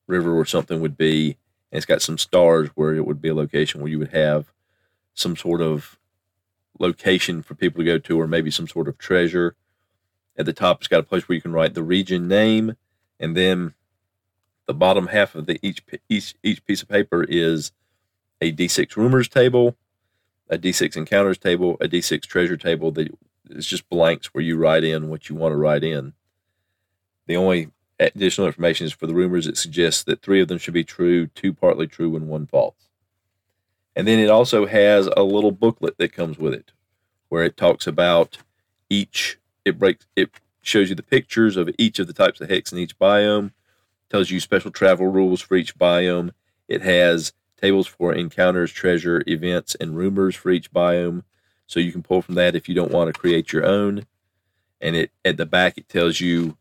river 0.07 0.39
or 0.39 0.45
something 0.45 0.81
would 0.81 0.97
be. 0.97 1.37
And 1.71 1.79
it's 1.79 1.87
got 1.87 2.03
some 2.03 2.19
stars 2.19 2.71
where 2.75 2.95
it 2.95 3.05
would 3.07 3.21
be 3.21 3.29
a 3.29 3.35
location 3.35 3.81
where 3.81 3.91
you 3.91 3.99
would 3.99 4.13
have 4.13 4.53
some 5.15 5.37
sort 5.37 5.61
of 5.61 5.99
location 6.79 7.43
for 7.43 7.55
people 7.55 7.81
to 7.81 7.85
go 7.85 7.99
to, 7.99 8.21
or 8.21 8.27
maybe 8.27 8.51
some 8.51 8.69
sort 8.69 8.89
of 8.89 8.99
treasure. 8.99 9.55
At 10.37 10.47
the 10.47 10.53
top, 10.53 10.81
it's 10.81 10.89
got 10.89 11.01
a 11.01 11.05
place 11.05 11.29
where 11.29 11.37
you 11.37 11.43
can 11.43 11.53
write 11.53 11.75
the 11.75 11.83
region 11.83 12.29
name, 12.29 12.77
and 13.19 13.37
then 13.37 13.75
the 14.67 14.75
bottom 14.75 15.09
half 15.09 15.35
of 15.35 15.47
the 15.47 15.59
each 15.63 15.83
each 16.09 16.35
each 16.43 16.65
piece 16.65 16.83
of 16.83 16.89
paper 16.89 17.25
is 17.25 17.73
a 18.41 18.53
D6 18.53 18.97
rumors 18.97 19.29
table, 19.29 19.77
a 20.49 20.59
D6 20.59 20.97
encounters 20.97 21.39
table, 21.39 21.77
a 21.81 21.89
D6 21.89 22.23
treasure 22.23 22.57
table 22.57 22.91
that 22.93 23.17
is 23.51 23.67
just 23.67 23.89
blanks 23.89 24.35
where 24.35 24.45
you 24.45 24.57
write 24.57 24.85
in 24.85 25.09
what 25.09 25.29
you 25.29 25.37
want 25.37 25.53
to 25.53 25.57
write 25.57 25.85
in. 25.85 26.13
The 27.27 27.37
only 27.37 27.71
additional 27.99 28.47
information 28.47 28.87
is 28.87 28.93
for 28.93 29.07
the 29.07 29.15
rumors. 29.15 29.47
It 29.47 29.57
suggests 29.57 30.05
that 30.05 30.23
three 30.23 30.41
of 30.41 30.49
them 30.49 30.59
should 30.59 30.75
be 30.75 30.85
true, 30.85 31.27
two 31.29 31.53
partly 31.53 31.87
true, 31.87 32.15
and 32.17 32.29
one 32.29 32.47
false. 32.47 32.86
And 33.97 34.07
then 34.07 34.19
it 34.19 34.29
also 34.29 34.67
has 34.67 35.09
a 35.17 35.23
little 35.23 35.51
booklet 35.51 35.97
that 35.97 36.13
comes 36.13 36.39
with 36.39 36.53
it 36.53 36.71
where 37.29 37.43
it 37.45 37.57
talks 37.57 37.87
about 37.87 38.39
each 38.89 39.39
it 39.65 39.79
breaks 39.79 40.07
it 40.15 40.31
shows 40.63 40.91
you 40.91 40.95
the 40.95 41.03
pictures 41.03 41.57
of 41.57 41.71
each 41.79 41.99
of 41.99 42.07
the 42.07 42.13
types 42.13 42.41
of 42.41 42.49
hex 42.49 42.73
in 42.73 42.79
each 42.79 42.99
biome, 42.99 43.53
tells 44.11 44.31
you 44.31 44.39
special 44.39 44.71
travel 44.71 45.07
rules 45.07 45.41
for 45.41 45.57
each 45.57 45.77
biome. 45.79 46.33
It 46.69 46.83
has 46.83 47.33
tables 47.61 47.87
for 47.87 48.13
encounters, 48.13 48.71
treasure, 48.73 49.23
events, 49.27 49.75
and 49.77 49.97
rumors 49.97 50.35
for 50.37 50.51
each 50.51 50.73
biome. 50.73 51.23
So 51.67 51.81
you 51.81 51.91
can 51.91 52.03
pull 52.03 52.23
from 52.23 52.35
that 52.35 52.55
if 52.55 52.69
you 52.69 52.75
don't 52.75 52.93
want 52.93 53.13
to 53.13 53.19
create 53.19 53.53
your 53.53 53.65
own. 53.65 54.07
And 54.81 54.95
it 54.95 55.11
at 55.25 55.37
the 55.37 55.47
back 55.47 55.79
it 55.79 55.89
tells 55.89 56.21
you 56.21 56.57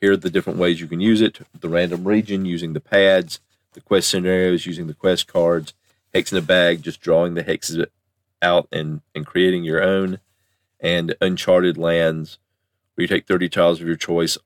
here 0.00 0.12
are 0.12 0.16
the 0.16 0.30
different 0.30 0.58
ways 0.58 0.80
you 0.80 0.88
can 0.88 1.00
use 1.00 1.20
it, 1.20 1.40
the 1.58 1.68
random 1.68 2.04
region 2.04 2.44
using 2.46 2.72
the 2.72 2.80
pads, 2.80 3.40
the 3.74 3.80
quest 3.80 4.08
scenarios 4.08 4.66
using 4.66 4.86
the 4.86 4.94
quest 4.94 5.26
cards, 5.26 5.74
hex 6.12 6.32
in 6.32 6.38
a 6.38 6.42
bag, 6.42 6.82
just 6.82 7.00
drawing 7.00 7.34
the 7.34 7.44
hexes 7.44 7.86
out 8.42 8.68
and, 8.72 9.00
and 9.14 9.26
creating 9.26 9.64
your 9.64 9.82
own, 9.82 10.18
and 10.80 11.14
uncharted 11.20 11.76
lands 11.76 12.38
where 12.94 13.02
you 13.02 13.08
take 13.08 13.26
30 13.26 13.48
tiles 13.48 13.80
of 13.80 13.86
your 13.86 13.96
choice, 13.96 14.38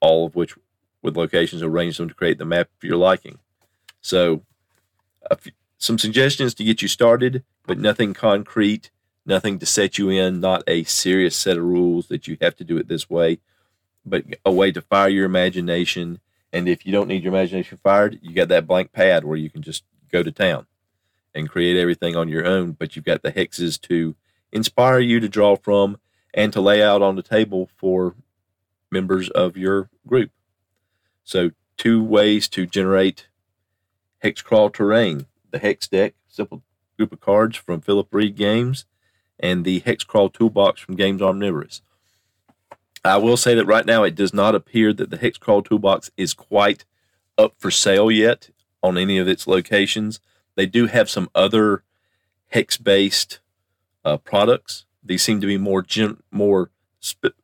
all 0.00 0.26
of 0.26 0.36
which 0.36 0.54
with 1.02 1.16
locations, 1.16 1.62
arrange 1.62 1.96
them 1.96 2.08
to 2.08 2.14
create 2.14 2.38
the 2.38 2.44
map 2.44 2.68
of 2.76 2.84
your 2.84 2.96
liking. 2.96 3.38
So, 4.00 4.42
few, 5.38 5.52
some 5.78 5.98
suggestions 5.98 6.54
to 6.54 6.64
get 6.64 6.82
you 6.82 6.88
started, 6.88 7.42
but 7.66 7.78
nothing 7.78 8.12
concrete, 8.12 8.90
nothing 9.24 9.58
to 9.58 9.66
set 9.66 9.96
you 9.96 10.10
in, 10.10 10.40
not 10.40 10.62
a 10.66 10.84
serious 10.84 11.34
set 11.34 11.56
of 11.56 11.64
rules 11.64 12.08
that 12.08 12.28
you 12.28 12.36
have 12.40 12.54
to 12.56 12.64
do 12.64 12.76
it 12.76 12.88
this 12.88 13.08
way, 13.08 13.38
but 14.04 14.24
a 14.44 14.52
way 14.52 14.72
to 14.72 14.82
fire 14.82 15.08
your 15.08 15.24
imagination. 15.24 16.20
And 16.52 16.68
if 16.68 16.84
you 16.84 16.92
don't 16.92 17.08
need 17.08 17.22
your 17.22 17.32
imagination 17.32 17.78
fired, 17.82 18.18
you 18.22 18.34
got 18.34 18.48
that 18.48 18.66
blank 18.66 18.92
pad 18.92 19.24
where 19.24 19.38
you 19.38 19.48
can 19.48 19.62
just 19.62 19.84
go 20.12 20.22
to 20.22 20.30
town 20.30 20.66
and 21.34 21.48
create 21.48 21.76
everything 21.76 22.16
on 22.16 22.28
your 22.28 22.46
own, 22.46 22.72
but 22.72 22.94
you've 22.94 23.04
got 23.04 23.22
the 23.22 23.32
hexes 23.32 23.80
to 23.82 24.16
inspire 24.52 24.98
you 24.98 25.20
to 25.20 25.28
draw 25.28 25.56
from 25.56 25.98
and 26.34 26.52
to 26.52 26.60
lay 26.60 26.82
out 26.82 27.02
on 27.02 27.16
the 27.16 27.22
table 27.22 27.68
for 27.76 28.14
members 28.90 29.28
of 29.30 29.56
your 29.56 29.90
group. 30.06 30.30
So, 31.24 31.50
two 31.76 32.02
ways 32.02 32.48
to 32.48 32.66
generate 32.66 33.28
hex 34.18 34.42
crawl 34.42 34.70
terrain 34.70 35.26
the 35.50 35.58
Hex 35.58 35.88
Dek, 35.88 36.12
simple 36.28 36.62
group 36.96 37.12
of 37.12 37.20
cards 37.20 37.56
from 37.56 37.80
Philip 37.80 38.08
Reed 38.12 38.36
Games, 38.36 38.84
and 39.38 39.64
the 39.64 39.80
hex 39.80 40.04
crawl 40.04 40.28
toolbox 40.28 40.80
from 40.80 40.96
Games 40.96 41.22
Omnivorous. 41.22 41.82
I 43.04 43.16
will 43.16 43.36
say 43.36 43.54
that 43.54 43.66
right 43.66 43.86
now 43.86 44.02
it 44.04 44.14
does 44.14 44.34
not 44.34 44.54
appear 44.54 44.92
that 44.92 45.10
the 45.10 45.16
hex 45.16 45.38
crawl 45.38 45.62
toolbox 45.62 46.10
is 46.16 46.34
quite 46.34 46.84
up 47.38 47.54
for 47.58 47.70
sale 47.70 48.10
yet 48.10 48.50
on 48.82 48.98
any 48.98 49.18
of 49.18 49.28
its 49.28 49.46
locations. 49.46 50.20
They 50.60 50.66
do 50.66 50.88
have 50.88 51.08
some 51.08 51.30
other 51.34 51.84
hex 52.48 52.76
based 52.76 53.40
uh, 54.04 54.18
products. 54.18 54.84
These 55.02 55.22
seem 55.22 55.40
to 55.40 55.46
be 55.46 55.56
more 55.56 55.80
gen- 55.80 56.22
more 56.30 56.70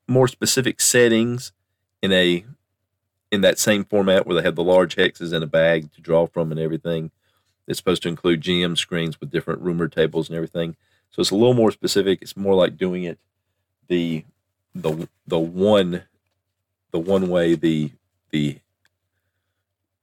more 0.07 0.29
specific 0.29 0.83
settings 0.83 1.53
in 2.03 2.13
a 2.13 2.45
in 3.33 3.41
that 3.41 3.59
same 3.59 3.87
format 3.87 4.27
where 4.27 4.37
they 4.37 4.43
have 4.43 4.55
the 4.55 4.63
large 4.63 4.97
hexes 4.97 5.33
in 5.33 5.43
a 5.43 5.47
bag 5.47 5.91
to 5.95 6.03
draw 6.03 6.27
from 6.27 6.51
and 6.51 6.61
everything. 6.61 7.11
It's 7.67 7.79
supposed 7.79 8.03
to 8.03 8.11
include 8.11 8.43
GM 8.43 8.77
screens 8.77 9.19
with 9.19 9.31
different 9.31 9.63
rumor 9.63 9.89
tables 9.89 10.29
and 10.29 10.37
everything. 10.37 10.77
So 11.11 11.21
it's 11.23 11.31
a 11.31 11.37
little 11.37 11.55
more 11.55 11.73
specific. 11.73 12.19
It's 12.21 12.37
more 12.37 12.55
like 12.55 12.77
doing 12.77 13.05
it 13.05 13.19
the 13.89 14.27
the 14.75 15.09
the 15.27 15.39
one 15.39 16.03
the 16.91 16.99
one 16.99 17.31
way 17.31 17.55
the 17.55 17.93
the 18.31 18.59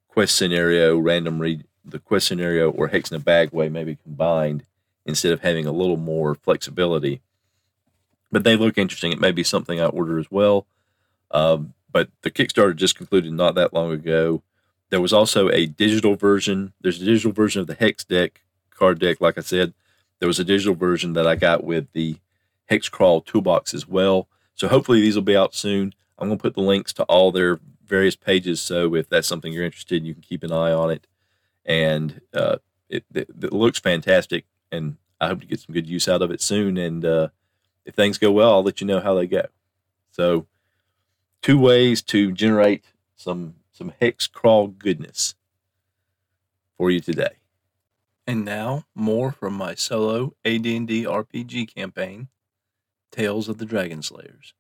quest 0.07 0.35
scenario 0.35 0.97
random 0.97 1.37
read 1.37 1.65
the 1.85 1.99
quest 1.99 2.27
scenario 2.27 2.71
or 2.71 2.87
hex 2.87 3.11
in 3.11 3.17
a 3.17 3.19
bag 3.19 3.51
way 3.51 3.69
maybe 3.69 3.97
combined 4.03 4.63
instead 5.05 5.33
of 5.33 5.41
having 5.41 5.65
a 5.65 5.71
little 5.71 5.97
more 5.97 6.35
flexibility. 6.35 7.21
But 8.31 8.43
they 8.43 8.55
look 8.55 8.77
interesting. 8.77 9.11
It 9.11 9.19
may 9.19 9.31
be 9.31 9.43
something 9.43 9.79
I 9.79 9.85
order 9.85 10.17
as 10.17 10.31
well. 10.31 10.65
Um, 11.31 11.73
but 11.91 12.09
the 12.21 12.31
Kickstarter 12.31 12.75
just 12.75 12.97
concluded 12.97 13.33
not 13.33 13.55
that 13.55 13.73
long 13.73 13.91
ago. 13.91 14.41
There 14.89 15.01
was 15.01 15.13
also 15.13 15.49
a 15.49 15.65
digital 15.65 16.15
version. 16.15 16.73
There's 16.81 17.01
a 17.01 17.05
digital 17.05 17.31
version 17.31 17.61
of 17.61 17.67
the 17.67 17.75
Hex 17.75 18.03
Dek 18.03 18.37
card 18.71 18.99
deck. 18.99 19.19
Like 19.19 19.37
I 19.37 19.41
said, 19.41 19.73
there 20.19 20.27
was 20.27 20.39
a 20.39 20.43
digital 20.43 20.75
version 20.75 21.13
that 21.13 21.27
I 21.27 21.35
got 21.35 21.63
with 21.63 21.91
the 21.93 22.17
Hex 22.67 22.89
Crawl 22.89 23.21
toolbox 23.21 23.73
as 23.73 23.87
well. 23.87 24.27
So 24.55 24.67
hopefully 24.67 25.01
these 25.01 25.15
will 25.15 25.23
be 25.23 25.37
out 25.37 25.53
soon. 25.53 25.93
I'm 26.17 26.29
going 26.29 26.37
to 26.37 26.41
put 26.41 26.55
the 26.55 26.61
links 26.61 26.93
to 26.93 27.03
all 27.03 27.31
their 27.31 27.59
various 27.85 28.15
pages. 28.15 28.61
So 28.61 28.95
if 28.95 29.09
that's 29.09 29.27
something 29.27 29.51
you're 29.51 29.65
interested 29.65 29.97
in, 29.97 30.05
you 30.05 30.13
can 30.13 30.23
keep 30.23 30.43
an 30.43 30.51
eye 30.51 30.71
on 30.71 30.89
it 30.89 31.05
and 31.65 32.21
uh, 32.33 32.57
it, 32.89 33.05
it, 33.13 33.29
it, 33.29 33.53
looks 33.53 33.79
fantastic. 33.79 34.45
And 34.71 34.97
I 35.19 35.27
hope 35.27 35.41
to 35.41 35.47
get 35.47 35.59
some 35.59 35.73
good 35.73 35.87
use 35.87 36.07
out 36.07 36.21
of 36.21 36.31
it 36.31 36.41
soon. 36.41 36.77
And 36.77 37.05
uh, 37.05 37.29
if 37.85 37.95
things 37.95 38.17
go 38.17 38.31
well, 38.31 38.51
I'll 38.51 38.63
let 38.63 38.81
you 38.81 38.87
know 38.87 38.99
how 38.99 39.13
they 39.13 39.27
go. 39.27 39.45
So, 40.11 40.47
two 41.41 41.59
ways 41.59 42.01
to 42.03 42.31
generate 42.31 42.85
some 43.15 43.55
some 43.71 43.91
hex 43.99 44.27
crawl 44.27 44.67
goodness 44.67 45.35
for 46.77 46.91
you 46.91 46.99
today. 46.99 47.37
And 48.25 48.45
now, 48.45 48.85
more 48.95 49.31
from 49.31 49.53
my 49.53 49.75
solo 49.75 50.33
AD&D 50.45 51.03
RPG 51.03 51.73
campaign, 51.73 52.29
Tales 53.11 53.49
of 53.49 53.57
the 53.57 53.65
Dragon 53.65 54.01
Slayers. 54.01 54.53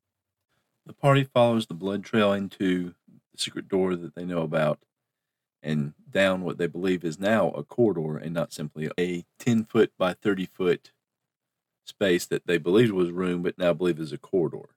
The 0.85 0.93
party 0.93 1.23
follows 1.23 1.67
the 1.67 1.73
blood 1.73 2.03
trail 2.03 2.33
into 2.33 2.93
the 3.31 3.37
secret 3.37 3.69
door 3.69 3.95
that 3.95 4.15
they 4.15 4.25
know 4.25 4.41
about 4.41 4.79
and 5.63 5.93
down 6.09 6.43
what 6.43 6.57
they 6.57 6.67
believe 6.67 7.03
is 7.03 7.19
now 7.19 7.49
a 7.51 7.63
corridor 7.63 8.17
and 8.17 8.33
not 8.33 8.53
simply 8.53 8.89
a 8.99 9.25
10 9.39 9.65
foot 9.65 9.91
by 9.97 10.13
30 10.13 10.45
foot 10.45 10.91
space 11.85 12.25
that 12.25 12.45
they 12.45 12.57
believed 12.57 12.91
was 12.91 13.11
room 13.11 13.41
but 13.41 13.57
now 13.57 13.73
believe 13.73 13.99
is 13.99 14.11
a 14.11 14.17
corridor. 14.17 14.69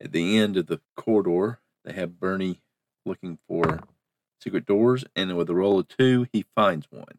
At 0.00 0.12
the 0.12 0.38
end 0.38 0.56
of 0.56 0.66
the 0.66 0.80
corridor, 0.96 1.60
they 1.84 1.92
have 1.92 2.18
Bernie 2.18 2.60
looking 3.04 3.38
for 3.46 3.80
secret 4.40 4.66
doors, 4.66 5.04
and 5.14 5.36
with 5.36 5.48
a 5.48 5.54
roll 5.54 5.78
of 5.78 5.88
two, 5.88 6.26
he 6.32 6.44
finds 6.54 6.86
one. 6.90 7.18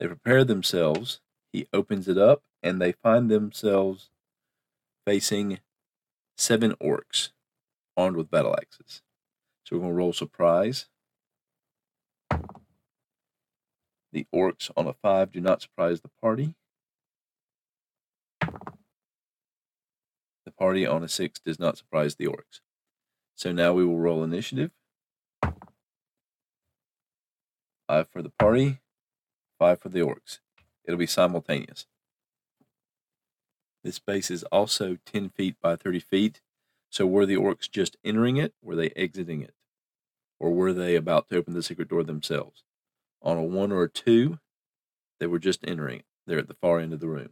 They 0.00 0.06
prepare 0.06 0.44
themselves. 0.44 1.20
He 1.52 1.68
opens 1.72 2.08
it 2.08 2.18
up, 2.18 2.42
and 2.62 2.80
they 2.80 2.92
find 2.92 3.30
themselves 3.30 4.10
facing 5.06 5.60
seven 6.36 6.72
orcs 6.82 7.30
armed 7.96 8.16
with 8.16 8.30
battle 8.30 8.56
axes. 8.60 9.02
So 9.64 9.76
we're 9.76 9.80
going 9.80 9.92
to 9.92 9.96
roll 9.96 10.12
surprise. 10.12 10.86
The 14.14 14.26
orcs 14.32 14.70
on 14.76 14.86
a 14.86 14.92
five 14.92 15.32
do 15.32 15.40
not 15.40 15.60
surprise 15.60 16.00
the 16.00 16.10
party. 16.22 16.54
The 18.40 18.52
party 20.56 20.86
on 20.86 21.02
a 21.02 21.08
six 21.08 21.40
does 21.40 21.58
not 21.58 21.76
surprise 21.76 22.14
the 22.14 22.26
orcs. 22.26 22.60
So 23.34 23.50
now 23.50 23.72
we 23.72 23.84
will 23.84 23.98
roll 23.98 24.22
initiative. 24.22 24.70
Five 27.88 28.08
for 28.08 28.22
the 28.22 28.30
party, 28.38 28.78
five 29.58 29.80
for 29.80 29.88
the 29.88 29.98
orcs. 29.98 30.38
It'll 30.84 30.96
be 30.96 31.08
simultaneous. 31.08 31.86
This 33.82 33.96
space 33.96 34.30
is 34.30 34.44
also 34.44 34.96
10 35.06 35.30
feet 35.30 35.56
by 35.60 35.74
30 35.74 35.98
feet. 35.98 36.40
So 36.88 37.04
were 37.04 37.26
the 37.26 37.34
orcs 37.34 37.68
just 37.68 37.96
entering 38.04 38.36
it? 38.36 38.54
Were 38.62 38.76
they 38.76 38.90
exiting 38.90 39.42
it? 39.42 39.54
Or 40.38 40.52
were 40.52 40.72
they 40.72 40.94
about 40.94 41.28
to 41.30 41.36
open 41.36 41.54
the 41.54 41.64
secret 41.64 41.88
door 41.88 42.04
themselves? 42.04 42.62
On 43.24 43.38
a 43.38 43.42
one 43.42 43.72
or 43.72 43.84
a 43.84 43.88
two, 43.88 44.38
they 45.18 45.26
were 45.26 45.38
just 45.38 45.66
entering 45.66 46.00
it. 46.00 46.04
They're 46.26 46.38
at 46.38 46.48
the 46.48 46.54
far 46.54 46.78
end 46.78 46.92
of 46.92 47.00
the 47.00 47.08
room. 47.08 47.30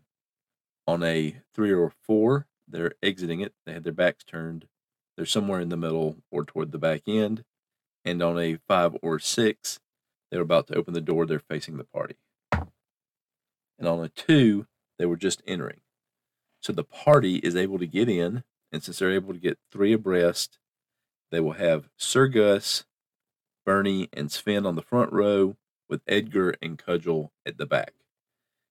On 0.87 1.02
a 1.02 1.37
three 1.55 1.70
or 1.70 1.85
a 1.85 1.90
four, 1.90 2.46
they're 2.66 2.94
exiting 3.02 3.40
it. 3.40 3.52
They 3.66 3.74
had 3.74 3.85
their 3.85 3.92
backs 3.92 4.24
turned. 4.24 4.66
They're 5.16 5.26
somewhere 5.26 5.61
in 5.61 5.68
the 5.68 5.76
middle 5.76 6.16
or 6.31 6.44
toward 6.44 6.72
the 6.72 6.78
back 6.78 7.02
end. 7.07 7.44
And 8.05 8.22
on 8.22 8.38
a 8.38 8.59
five 8.66 8.96
or 9.02 9.18
six, 9.18 9.78
they're 10.31 10.40
about 10.40 10.66
to 10.68 10.74
open 10.74 10.94
the 10.94 11.00
door. 11.00 11.26
They're 11.26 11.38
facing 11.38 11.76
the 11.76 11.85
party. 11.85 12.16
And 12.50 13.87
on 13.87 14.02
a 14.02 14.09
two, 14.09 14.66
they 14.98 15.07
were 15.07 15.16
just 15.16 15.42
entering. 15.46 15.81
So 16.61 16.72
the 16.72 16.85
party 16.85 17.37
is 17.37 17.55
able 17.55 17.78
to 17.78 17.87
get 17.87 18.09
in. 18.09 18.44
And 18.72 18.83
since 18.83 18.98
they're 18.98 19.12
able 19.12 19.35
to 19.35 19.40
get 19.40 19.59
three 19.70 19.92
abreast, 19.92 20.59
they 21.31 21.40
will 21.40 21.52
have 21.52 21.90
Sir 21.98 22.28
Gus, 22.28 22.85
Bernie, 23.66 24.09
and 24.12 24.33
Sven 24.33 24.64
on 24.64 24.76
the 24.76 24.83
front 24.83 25.12
row 25.12 25.57
with 25.92 26.00
Edgar 26.09 26.55
and 26.62 26.78
Cudgel 26.78 27.33
at 27.44 27.59
the 27.59 27.66
back. 27.66 27.92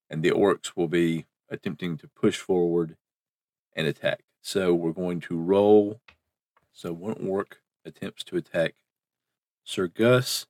And 0.10 0.23
the 0.23 0.31
orcs 0.31 0.71
will 0.75 0.88
be 0.88 1.27
attempting 1.49 1.95
to 1.99 2.07
push 2.07 2.38
forward 2.38 2.97
and 3.75 3.86
attack. 3.86 4.23
So 4.41 4.73
we're 4.73 4.91
going 4.91 5.19
to 5.21 5.38
roll. 5.38 6.01
So 6.73 6.91
one 6.91 7.13
orc 7.23 7.62
attempts 7.86 8.23
to 8.23 8.38
attack 8.38 8.73
Sir 9.63 9.86
Gus 9.86 10.47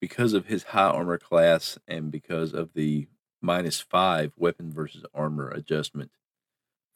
because 0.00 0.32
of 0.32 0.46
his 0.46 0.62
high 0.62 0.90
armor 0.90 1.18
class 1.18 1.76
and 1.88 2.12
because 2.12 2.54
of 2.54 2.74
the 2.74 3.08
minus 3.42 3.80
five 3.80 4.32
weapon 4.36 4.72
versus 4.72 5.04
armor 5.12 5.48
adjustment 5.48 6.12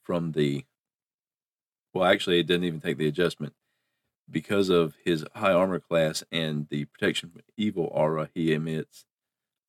from 0.04 0.32
the. 0.32 0.66
Well, 1.92 2.04
actually, 2.04 2.38
it 2.38 2.46
didn't 2.46 2.64
even 2.64 2.80
take 2.80 2.98
the 2.98 3.08
adjustment. 3.08 3.54
Because 4.30 4.68
of 4.68 4.94
his 5.04 5.24
high 5.34 5.52
armor 5.52 5.80
class 5.80 6.22
and 6.30 6.68
the 6.68 6.84
protection 6.84 7.30
from 7.30 7.42
evil 7.56 7.90
aura 7.92 8.30
he 8.34 8.52
emits, 8.52 9.04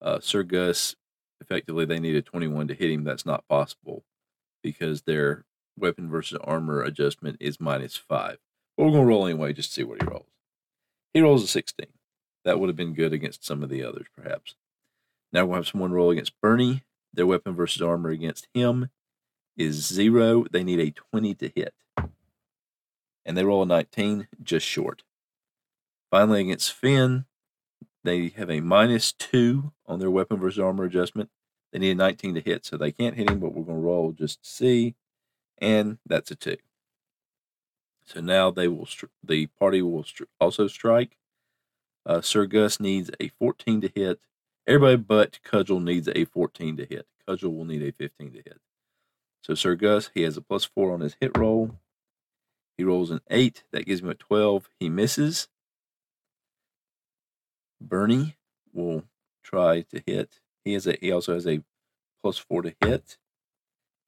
uh, 0.01 0.19
Sir 0.19 0.43
Gus 0.43 0.95
effectively 1.41 1.85
they 1.85 1.99
need 1.99 2.15
a 2.15 2.21
21 2.21 2.67
to 2.67 2.73
hit 2.73 2.91
him. 2.91 3.03
That's 3.03 3.25
not 3.25 3.47
possible 3.47 4.03
because 4.61 5.01
they're 5.01 5.45
weapon 5.77 6.09
versus 6.09 6.37
armor 6.43 6.81
adjustment 6.81 7.37
is 7.39 7.59
minus 7.59 7.95
five. 7.95 8.37
But 8.77 8.85
we're 8.85 8.91
going 8.91 9.03
to 9.03 9.07
roll 9.07 9.25
anyway 9.25 9.53
just 9.53 9.69
to 9.69 9.75
see 9.75 9.83
what 9.83 10.01
he 10.01 10.07
rolls. 10.07 10.27
He 11.13 11.21
rolls 11.21 11.43
a 11.43 11.47
16. 11.47 11.87
That 12.45 12.59
would 12.59 12.69
have 12.69 12.75
been 12.75 12.93
good 12.93 13.13
against 13.13 13.45
some 13.45 13.63
of 13.63 13.69
the 13.69 13.83
others, 13.83 14.07
perhaps. 14.15 14.55
Now 15.33 15.45
we'll 15.45 15.55
have 15.55 15.67
someone 15.67 15.91
roll 15.91 16.11
against 16.11 16.39
Bernie. 16.41 16.83
Their 17.13 17.25
weapon 17.25 17.55
versus 17.55 17.81
armor 17.81 18.09
against 18.09 18.47
him 18.53 18.89
is 19.57 19.85
zero. 19.85 20.45
They 20.49 20.63
need 20.63 20.79
a 20.79 20.91
20 20.91 21.35
to 21.35 21.51
hit. 21.53 21.73
And 23.25 23.37
they 23.37 23.43
roll 23.43 23.63
a 23.63 23.65
19, 23.65 24.27
just 24.41 24.65
short. 24.65 25.03
Finally, 26.09 26.41
against 26.41 26.75
Sven, 26.77 27.25
they 28.03 28.29
have 28.29 28.49
a 28.49 28.61
minus 28.61 29.11
two 29.11 29.71
on 29.85 29.99
their 29.99 30.11
weapon 30.11 30.39
versus 30.39 30.59
armor 30.59 30.85
adjustment. 30.85 31.29
They 31.71 31.79
need 31.79 31.91
a 31.91 31.95
19 31.95 32.35
to 32.35 32.41
hit, 32.41 32.65
so 32.65 32.77
they 32.77 32.91
can't 32.91 33.15
hit 33.15 33.29
him, 33.29 33.39
but 33.39 33.53
we're 33.53 33.63
going 33.63 33.77
to 33.77 33.85
roll 33.85 34.11
just 34.11 34.43
to 34.43 34.49
see. 34.49 34.95
And 35.59 35.99
that's 36.05 36.31
a 36.31 36.35
two. 36.35 36.57
So 38.03 38.19
now 38.19 38.51
they 38.51 38.67
will, 38.67 38.87
the 39.23 39.47
party 39.47 39.81
will 39.81 40.05
also 40.39 40.67
strike. 40.67 41.17
Uh, 42.05 42.21
Sir 42.21 42.45
Gus 42.45 42.79
needs 42.79 43.11
a 43.19 43.29
14 43.39 43.81
to 43.81 43.91
hit. 43.93 44.19
Everybody 44.67 44.97
but 44.97 45.39
Cudgel 45.43 45.79
needs 45.79 46.09
a 46.13 46.25
14 46.25 46.77
to 46.77 46.85
hit. 46.85 47.05
Cudgel 47.27 47.55
will 47.55 47.65
need 47.65 47.83
a 47.83 47.91
15 47.91 48.33
to 48.33 48.37
hit. 48.37 48.59
So 49.41 49.55
Sir 49.55 49.75
Gus, 49.75 50.09
he 50.13 50.23
has 50.23 50.37
a 50.37 50.41
plus 50.41 50.65
four 50.65 50.91
on 50.91 51.01
his 51.01 51.15
hit 51.19 51.37
roll. 51.37 51.79
He 52.81 52.85
rolls 52.85 53.11
an 53.11 53.21
eight. 53.29 53.63
That 53.71 53.85
gives 53.85 54.01
him 54.01 54.09
a 54.09 54.15
12. 54.15 54.67
He 54.79 54.89
misses. 54.89 55.47
Bernie 57.79 58.37
will 58.73 59.03
try 59.43 59.81
to 59.81 60.01
hit. 60.03 60.39
He 60.65 60.73
has 60.73 60.87
a 60.87 60.97
he 60.99 61.11
also 61.11 61.35
has 61.35 61.45
a 61.45 61.61
plus 62.23 62.39
four 62.39 62.63
to 62.63 62.73
hit. 62.81 63.19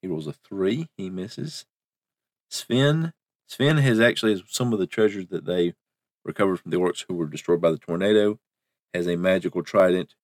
He 0.01 0.07
rolls 0.07 0.25
a 0.25 0.33
three. 0.33 0.89
He 0.97 1.11
misses. 1.11 1.67
Sven 2.49 3.13
Sven 3.47 3.77
has 3.77 3.99
actually 3.99 4.43
some 4.49 4.73
of 4.73 4.79
the 4.79 4.87
treasures 4.87 5.27
that 5.27 5.45
they 5.45 5.75
recovered 6.25 6.59
from 6.59 6.71
the 6.71 6.79
orcs 6.79 7.05
who 7.07 7.13
were 7.13 7.27
destroyed 7.27 7.61
by 7.61 7.69
the 7.69 7.77
tornado. 7.77 8.39
Has 8.91 9.05
a 9.05 9.17
magical 9.17 9.61
trident 9.61 10.15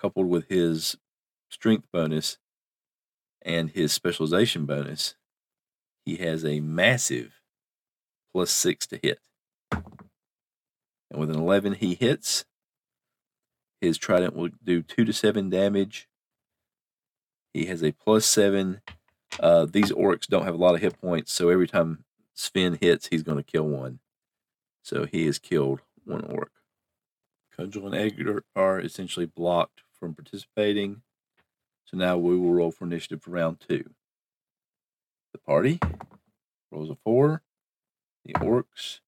coupled 0.00 0.28
with 0.28 0.48
his 0.48 0.96
strength 1.50 1.88
bonus 1.92 2.38
and 3.42 3.70
his 3.70 3.92
specialization 3.92 4.66
bonus. 4.66 5.16
He 6.06 6.18
has 6.18 6.44
a 6.44 6.60
massive 6.60 7.37
plus 8.32 8.50
six 8.50 8.86
to 8.88 9.00
hit. 9.02 9.18
And 9.72 11.20
with 11.20 11.30
an 11.30 11.38
11, 11.38 11.74
he 11.74 11.94
hits. 11.94 12.44
His 13.80 13.96
trident 13.96 14.34
will 14.34 14.50
do 14.62 14.82
two 14.82 15.04
to 15.04 15.12
seven 15.12 15.48
damage. 15.48 16.08
He 17.54 17.66
has 17.66 17.82
a 17.82 17.92
plus 17.92 18.26
seven. 18.26 18.80
Uh, 19.40 19.66
these 19.70 19.92
orcs 19.92 20.26
don't 20.26 20.44
have 20.44 20.54
a 20.54 20.58
lot 20.58 20.74
of 20.74 20.80
hit 20.80 21.00
points, 21.00 21.32
so 21.32 21.48
every 21.48 21.68
time 21.68 22.04
Sven 22.34 22.78
hits, 22.80 23.08
he's 23.08 23.22
going 23.22 23.38
to 23.38 23.44
kill 23.44 23.68
one. 23.68 24.00
So 24.82 25.06
he 25.06 25.26
has 25.26 25.38
killed 25.38 25.80
one 26.04 26.24
orc. 26.24 26.52
Cudgel 27.56 27.86
and 27.86 27.94
Edgar 27.94 28.44
are 28.54 28.80
essentially 28.80 29.26
blocked 29.26 29.82
from 29.98 30.14
participating. 30.14 31.02
So 31.84 31.96
now 31.96 32.16
we 32.16 32.36
will 32.36 32.52
roll 32.52 32.70
for 32.70 32.84
initiative 32.84 33.22
for 33.22 33.30
round 33.30 33.60
two. 33.66 33.90
The 35.32 35.38
party 35.38 35.80
rolls 36.70 36.90
a 36.90 36.96
four. 37.04 37.42
The 38.28 38.34
orcs 38.34 39.00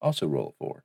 also 0.00 0.28
roll 0.28 0.50
a 0.50 0.64
four 0.64 0.84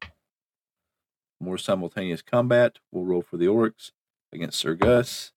more 1.43 1.57
simultaneous 1.57 2.21
combat. 2.21 2.79
We'll 2.91 3.05
roll 3.05 3.21
for 3.21 3.37
the 3.37 3.45
Orcs 3.45 3.91
against 4.31 4.57
Sir 4.57 4.73
Gus. 4.73 5.33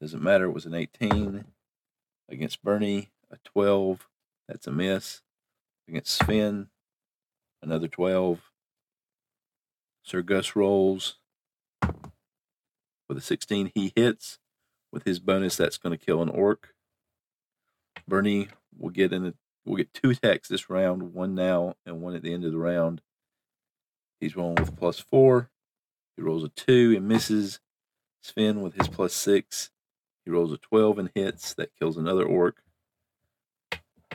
Doesn't 0.00 0.22
matter. 0.22 0.46
It 0.46 0.52
was 0.52 0.66
an 0.66 0.74
18 0.74 1.44
against 2.28 2.62
Bernie, 2.62 3.10
a 3.30 3.36
12. 3.44 4.08
That's 4.48 4.66
a 4.66 4.72
miss. 4.72 5.22
Against 5.88 6.18
Sven, 6.18 6.68
another 7.62 7.88
12. 7.88 8.50
Sir 10.02 10.22
Gus 10.22 10.56
rolls 10.56 11.18
with 13.08 13.18
a 13.18 13.20
16. 13.20 13.70
He 13.74 13.92
hits 13.94 14.38
with 14.90 15.04
his 15.04 15.20
bonus. 15.20 15.56
That's 15.56 15.78
going 15.78 15.96
to 15.96 16.04
kill 16.04 16.20
an 16.20 16.28
orc. 16.28 16.74
Bernie 18.08 18.48
will 18.76 18.90
get 18.90 19.12
in. 19.12 19.34
We'll 19.64 19.76
get 19.76 19.94
two 19.94 20.10
attacks 20.10 20.48
this 20.48 20.68
round. 20.68 21.14
One 21.14 21.34
now 21.34 21.74
and 21.86 22.00
one 22.00 22.14
at 22.14 22.22
the 22.22 22.32
end 22.32 22.44
of 22.44 22.52
the 22.52 22.58
round. 22.58 23.00
He's 24.20 24.36
rolling 24.36 24.56
with 24.56 24.76
plus 24.76 24.98
four. 24.98 25.50
He 26.16 26.22
rolls 26.22 26.44
a 26.44 26.48
two 26.48 26.94
and 26.96 27.08
misses. 27.08 27.60
Sven 28.22 28.60
with 28.60 28.74
his 28.74 28.88
plus 28.88 29.14
six. 29.14 29.70
He 30.24 30.30
rolls 30.30 30.52
a 30.52 30.58
12 30.58 30.98
and 30.98 31.10
hits. 31.14 31.54
That 31.54 31.74
kills 31.78 31.96
another 31.96 32.24
orc. 32.24 32.62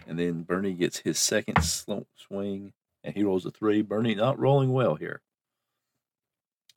And 0.07 0.17
then 0.17 0.43
Bernie 0.43 0.73
gets 0.73 0.99
his 0.99 1.19
second 1.19 1.61
swing 1.63 2.73
and 3.03 3.15
he 3.15 3.23
rolls 3.23 3.45
a 3.45 3.51
three. 3.51 3.81
Bernie 3.81 4.15
not 4.15 4.39
rolling 4.39 4.71
well 4.71 4.95
here. 4.95 5.21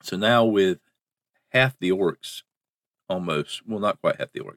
So 0.03 0.17
now 0.17 0.45
with 0.45 0.79
half 1.51 1.79
the 1.79 1.91
orcs, 1.91 2.43
almost, 3.09 3.67
well, 3.67 3.79
not 3.81 4.01
quite 4.01 4.17
half 4.17 4.33
the 4.33 4.41
orcs, 4.41 4.57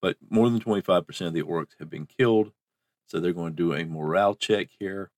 but 0.00 0.16
more 0.28 0.48
than 0.48 0.60
25% 0.60 1.26
of 1.26 1.32
the 1.32 1.42
orcs 1.42 1.78
have 1.78 1.90
been 1.90 2.06
killed. 2.06 2.52
So 3.10 3.18
they're 3.18 3.32
going 3.32 3.56
to 3.56 3.56
do 3.56 3.74
a 3.74 3.84
morale 3.84 4.36
check 4.36 4.68
here. 4.78 5.10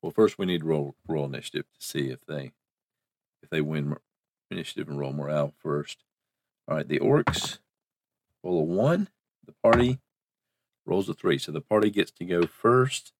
Well, 0.00 0.10
first 0.10 0.38
we 0.38 0.46
need 0.46 0.64
roll 0.64 0.94
roll 1.06 1.26
initiative 1.26 1.66
to 1.78 1.86
see 1.86 2.08
if 2.08 2.24
they 2.24 2.52
if 3.42 3.50
they 3.50 3.60
win 3.60 3.94
initiative 4.50 4.88
and 4.88 4.98
roll 4.98 5.12
morale 5.12 5.52
first. 5.58 5.98
All 6.66 6.78
right, 6.78 6.88
the 6.88 6.98
orcs 6.98 7.58
roll 8.42 8.60
a 8.60 8.64
one. 8.64 9.08
The 9.44 9.52
party 9.62 9.98
rolls 10.86 11.10
a 11.10 11.14
three, 11.14 11.36
so 11.36 11.52
the 11.52 11.60
party 11.60 11.90
gets 11.90 12.10
to 12.12 12.24
go 12.24 12.46
first. 12.46 13.12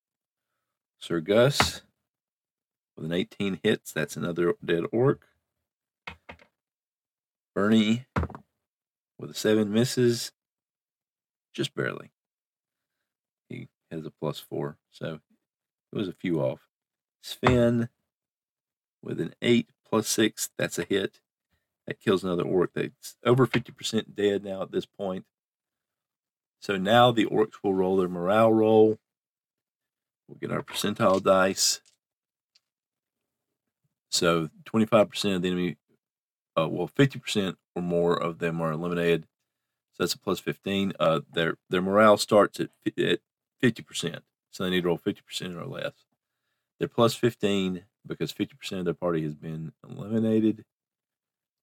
Sir 0.99 1.21
Gus 1.21 1.83
with 2.97 3.05
an 3.05 3.13
18 3.13 3.61
hits. 3.63 3.93
That's 3.93 4.17
another 4.17 4.55
dead 4.65 4.85
orc. 4.93 5.27
Bernie 7.55 8.07
with 9.19 9.31
a 9.31 9.35
seven 9.35 9.71
misses, 9.71 10.33
just 11.53 11.75
barely. 11.75 12.13
Has 13.91 14.07
a 14.07 14.11
plus 14.11 14.39
four, 14.39 14.77
so 14.91 15.21
it 15.93 15.97
was 15.97 16.09
a 16.09 16.13
few 16.13 16.41
off. 16.41 16.61
Sven 17.23 17.89
with 19.03 19.21
an 19.21 19.35
8 19.43 19.71
plus 19.89 20.09
6. 20.09 20.51
That's 20.57 20.79
a 20.79 20.85
hit. 20.85 21.21
That 21.87 22.01
kills 22.01 22.23
another 22.23 22.45
orc. 22.45 22.73
That's 22.75 23.17
over 23.25 23.47
50% 23.47 24.15
dead 24.15 24.45
now 24.45 24.63
at 24.63 24.71
this 24.71 24.87
point. 24.87 25.25
So 26.61 26.77
now 26.77 27.11
the 27.11 27.27
orcs 27.27 27.55
will 27.63 27.75
roll 27.75 27.97
their 27.97 28.09
morale 28.09 28.53
roll. 28.53 28.99
We'll 30.29 30.39
get 30.39 30.53
our 30.53 30.63
percentile 30.63 31.23
dice. 31.23 31.81
So 34.11 34.51
25% 34.65 35.37
of 35.37 35.43
the 35.43 35.49
enemy, 35.49 35.77
uh, 36.57 36.69
well, 36.69 36.89
50% 36.89 37.57
or 37.75 37.83
more 37.83 38.15
of 38.15 38.39
them 38.39 38.61
are 38.61 38.73
eliminated. 38.73 39.23
So 39.95 40.05
that's 40.05 40.15
a 40.15 40.19
plus 40.19 40.39
15. 40.39 40.93
Uh, 41.01 41.21
their 41.33 41.57
their 41.69 41.83
morale 41.83 42.17
starts 42.17 42.61
at, 42.61 42.71
at 42.99 43.21
50%. 43.63 44.21
So 44.51 44.65
they 44.65 44.71
need 44.71 44.83
to 44.83 44.89
roll 44.89 44.99
50% 44.99 45.57
or 45.57 45.67
less. 45.67 45.93
They're 46.79 46.89
plus 46.89 47.15
15 47.15 47.85
because 48.07 48.33
50% 48.33 48.79
of 48.79 48.85
their 48.85 48.95
party 48.95 49.23
has 49.23 49.35
been 49.35 49.73
eliminated. 49.89 50.65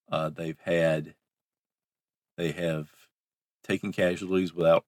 Uh, 0.09 0.29
they've 0.29 0.59
had, 0.63 1.15
they 2.37 2.51
have 2.51 2.89
taken 3.63 3.91
casualties 3.91 4.53
without 4.53 4.85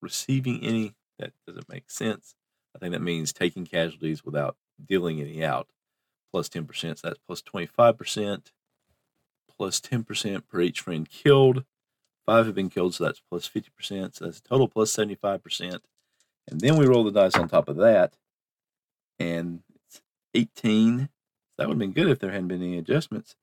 receiving 0.00 0.62
any. 0.62 0.94
That 1.18 1.32
doesn't 1.46 1.68
make 1.68 1.90
sense. 1.90 2.34
I 2.76 2.78
think 2.78 2.92
that 2.92 3.02
means 3.02 3.32
taking 3.32 3.66
casualties 3.66 4.24
without 4.24 4.56
dealing 4.84 5.20
any 5.20 5.44
out. 5.44 5.68
Plus 6.30 6.48
10%, 6.48 6.68
so 6.98 7.08
that's 7.08 7.18
plus 7.26 7.42
25%, 7.42 8.52
plus 9.56 9.80
10% 9.80 10.42
per 10.46 10.60
each 10.60 10.80
friend 10.80 11.08
killed. 11.08 11.64
Five 12.28 12.44
have 12.44 12.54
been 12.54 12.68
killed, 12.68 12.94
so 12.94 13.04
that's 13.04 13.22
plus 13.26 13.48
50%, 13.48 14.14
so 14.14 14.26
that's 14.26 14.36
a 14.36 14.42
total 14.42 14.68
plus 14.68 14.94
75%. 14.94 15.78
And 16.46 16.60
then 16.60 16.76
we 16.76 16.84
roll 16.84 17.02
the 17.02 17.10
dice 17.10 17.34
on 17.36 17.48
top 17.48 17.70
of 17.70 17.76
that, 17.76 18.16
and 19.18 19.62
it's 19.86 20.02
18. 20.34 21.08
That 21.56 21.68
would 21.68 21.76
have 21.76 21.78
been 21.78 21.92
good 21.92 22.10
if 22.10 22.18
there 22.18 22.30
hadn't 22.30 22.48
been 22.48 22.62
any 22.62 22.76
adjustments. 22.76 23.34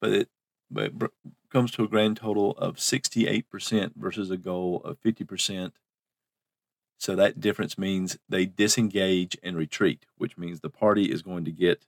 But 0.00 0.12
it 0.12 0.28
but 0.70 0.84
it 0.86 1.10
comes 1.52 1.70
to 1.72 1.84
a 1.84 1.88
grand 1.88 2.16
total 2.16 2.52
of 2.52 2.76
68% 2.76 3.92
versus 3.94 4.30
a 4.30 4.38
goal 4.38 4.80
of 4.82 4.98
50%. 5.02 5.72
So 6.96 7.14
that 7.14 7.40
difference 7.40 7.76
means 7.76 8.16
they 8.26 8.46
disengage 8.46 9.36
and 9.42 9.58
retreat, 9.58 10.06
which 10.16 10.38
means 10.38 10.60
the 10.60 10.70
party 10.70 11.12
is 11.12 11.20
going 11.20 11.44
to 11.44 11.52
get 11.52 11.84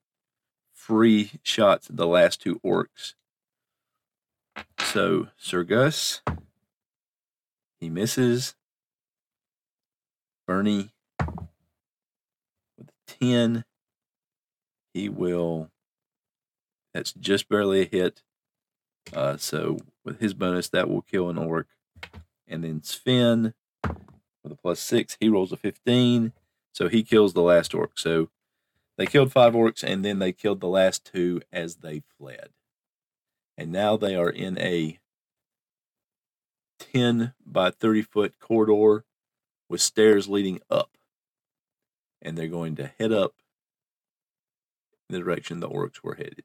free 0.74 1.30
shots 1.42 1.88
at 1.88 1.96
the 1.96 2.06
last 2.06 2.42
two 2.42 2.60
orcs. 2.62 3.14
So 4.92 5.28
Sir 5.38 5.64
Gus, 5.64 6.20
he 7.80 7.88
misses. 7.88 8.54
Bernie 10.46 10.92
with 12.76 12.90
10, 13.06 13.64
he 14.92 15.08
will, 15.08 15.70
that's 16.92 17.14
just 17.14 17.48
barely 17.48 17.80
a 17.80 17.84
hit. 17.86 18.20
Uh, 19.14 19.38
so 19.38 19.78
with 20.04 20.20
his 20.20 20.34
bonus, 20.34 20.68
that 20.68 20.90
will 20.90 21.00
kill 21.00 21.30
an 21.30 21.38
orc. 21.38 21.68
And 22.46 22.62
then 22.62 22.82
Sven 22.82 23.54
with 23.82 24.52
a 24.52 24.56
plus 24.56 24.78
six, 24.78 25.16
he 25.18 25.30
rolls 25.30 25.52
a 25.52 25.56
15. 25.56 26.34
So 26.74 26.90
he 26.90 27.02
kills 27.02 27.32
the 27.32 27.40
last 27.40 27.72
orc. 27.72 27.98
So 27.98 28.28
they 28.98 29.06
killed 29.06 29.32
five 29.32 29.54
orcs 29.54 29.82
and 29.82 30.04
then 30.04 30.18
they 30.18 30.32
killed 30.32 30.60
the 30.60 30.68
last 30.68 31.10
two 31.10 31.40
as 31.50 31.76
they 31.76 32.02
fled. 32.18 32.50
And 33.56 33.70
now 33.70 33.96
they 33.96 34.14
are 34.14 34.30
in 34.30 34.58
a 34.58 34.98
10 36.78 37.34
by 37.44 37.70
30 37.70 38.02
foot 38.02 38.34
corridor 38.40 39.04
with 39.68 39.80
stairs 39.80 40.28
leading 40.28 40.60
up. 40.70 40.90
And 42.20 42.36
they're 42.36 42.48
going 42.48 42.76
to 42.76 42.92
head 42.98 43.12
up 43.12 43.34
in 45.08 45.14
the 45.14 45.18
direction 45.20 45.60
the 45.60 45.68
orcs 45.68 46.02
were 46.02 46.14
headed. 46.14 46.44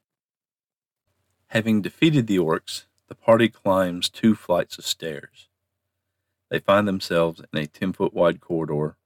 Having 1.48 1.82
defeated 1.82 2.26
the 2.26 2.38
orcs, 2.38 2.84
the 3.08 3.14
party 3.14 3.48
climbs 3.48 4.10
two 4.10 4.34
flights 4.34 4.76
of 4.76 4.84
stairs. 4.84 5.48
They 6.50 6.58
find 6.58 6.86
themselves 6.86 7.42
in 7.52 7.58
a 7.58 7.66
10 7.66 7.92
foot 7.92 8.14
wide 8.14 8.40
corridor 8.40 8.96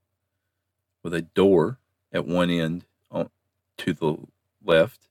with 1.02 1.14
a 1.14 1.22
door 1.22 1.78
at 2.12 2.26
one 2.26 2.50
end 2.50 2.84
on, 3.10 3.30
to 3.78 3.92
the 3.92 4.16
left 4.64 5.08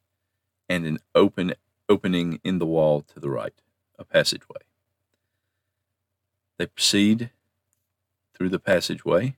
and 0.69 0.85
an 0.85 0.99
open 1.13 1.53
opening 1.91 2.39
in 2.41 2.57
the 2.57 2.65
wall 2.65 3.01
to 3.01 3.19
the 3.19 3.29
right, 3.29 3.53
a 3.99 4.05
passageway. 4.05 4.61
They 6.57 6.67
proceed 6.67 7.31
through 8.33 8.47
the 8.47 8.59
passageway 8.59 9.35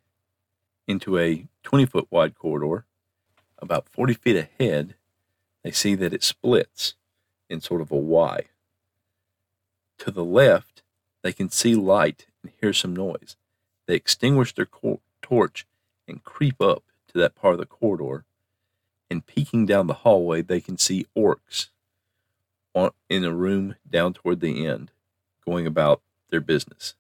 into 0.87 1.17
a 1.17 1.47
20 1.63 1.87
foot 1.87 2.07
wide 2.11 2.35
corridor. 2.35 2.85
About 3.57 3.89
40 3.89 4.13
feet 4.13 4.35
ahead, 4.35 4.93
they 5.63 5.71
see 5.71 5.95
that 5.95 6.13
it 6.13 6.21
splits 6.21 6.93
in 7.49 7.59
sort 7.59 7.81
of 7.81 7.91
a 7.91 7.97
Y. 7.97 8.43
To 9.99 10.11
the 10.11 10.23
left, 10.23 10.83
they 11.23 11.33
can 11.33 11.49
see 11.49 11.73
light 11.73 12.27
and 12.43 12.51
hear 12.61 12.73
some 12.73 12.95
noise. 12.95 13.35
They 13.87 13.95
extinguish 13.95 14.53
their 14.53 14.67
cor- 14.67 14.99
torch 15.23 15.65
and 16.07 16.23
creep 16.23 16.61
up 16.61 16.83
to 17.07 17.17
that 17.17 17.35
part 17.35 17.53
of 17.53 17.59
the 17.59 17.65
corridor. 17.65 18.25
And 19.09 19.25
peeking 19.25 19.65
down 19.65 19.87
the 19.87 20.01
hallway, 20.05 20.43
they 20.43 20.61
can 20.61 20.77
see 20.77 21.07
orcs 21.17 21.69
on, 22.73 22.91
in 23.09 23.23
a 23.23 23.33
room 23.33 23.75
down 23.89 24.13
toward 24.13 24.39
the 24.39 24.65
end, 24.65 24.91
going 25.45 25.67
about 25.67 26.01
their 26.29 26.41
business. 26.41 26.95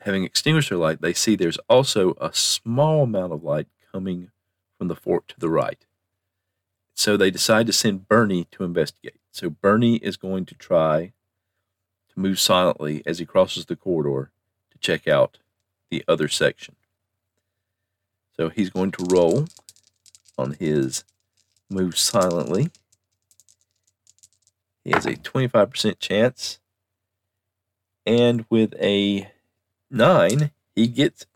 Having 0.00 0.24
extinguished 0.24 0.70
their 0.70 0.78
light, 0.78 1.00
they 1.00 1.12
see 1.12 1.36
there's 1.36 1.58
also 1.68 2.14
a 2.20 2.32
small 2.32 3.04
amount 3.04 3.32
of 3.32 3.44
light 3.44 3.68
coming 3.92 4.30
from 4.78 4.88
the 4.88 4.96
fort 4.96 5.28
to 5.28 5.38
the 5.38 5.48
right. 5.48 5.86
So 6.94 7.16
they 7.16 7.30
decide 7.30 7.66
to 7.66 7.72
send 7.72 8.08
Bernie 8.08 8.46
to 8.52 8.64
investigate. 8.64 9.20
So 9.30 9.50
Bernie 9.50 9.96
is 9.96 10.16
going 10.16 10.44
to 10.46 10.54
try 10.54 11.12
to 12.12 12.20
move 12.20 12.38
silently 12.38 13.02
as 13.06 13.18
he 13.18 13.26
crosses 13.26 13.66
the 13.66 13.76
corridor 13.76 14.30
to 14.70 14.78
check 14.78 15.08
out 15.08 15.38
the 15.90 16.04
other 16.08 16.28
section. 16.28 16.74
So 18.36 18.48
he's 18.48 18.70
going 18.70 18.92
to 18.92 19.06
roll 19.10 19.46
on 20.36 20.54
his 20.54 21.04
move 21.70 21.96
silently. 21.98 22.70
He 24.84 24.90
has 24.90 25.06
a 25.06 25.14
25% 25.14 25.98
chance. 25.98 26.58
And 28.04 28.44
with 28.50 28.74
a 28.80 29.30
9, 29.90 30.50
he 30.74 30.88
gets 30.88 31.22
it. 31.22 31.28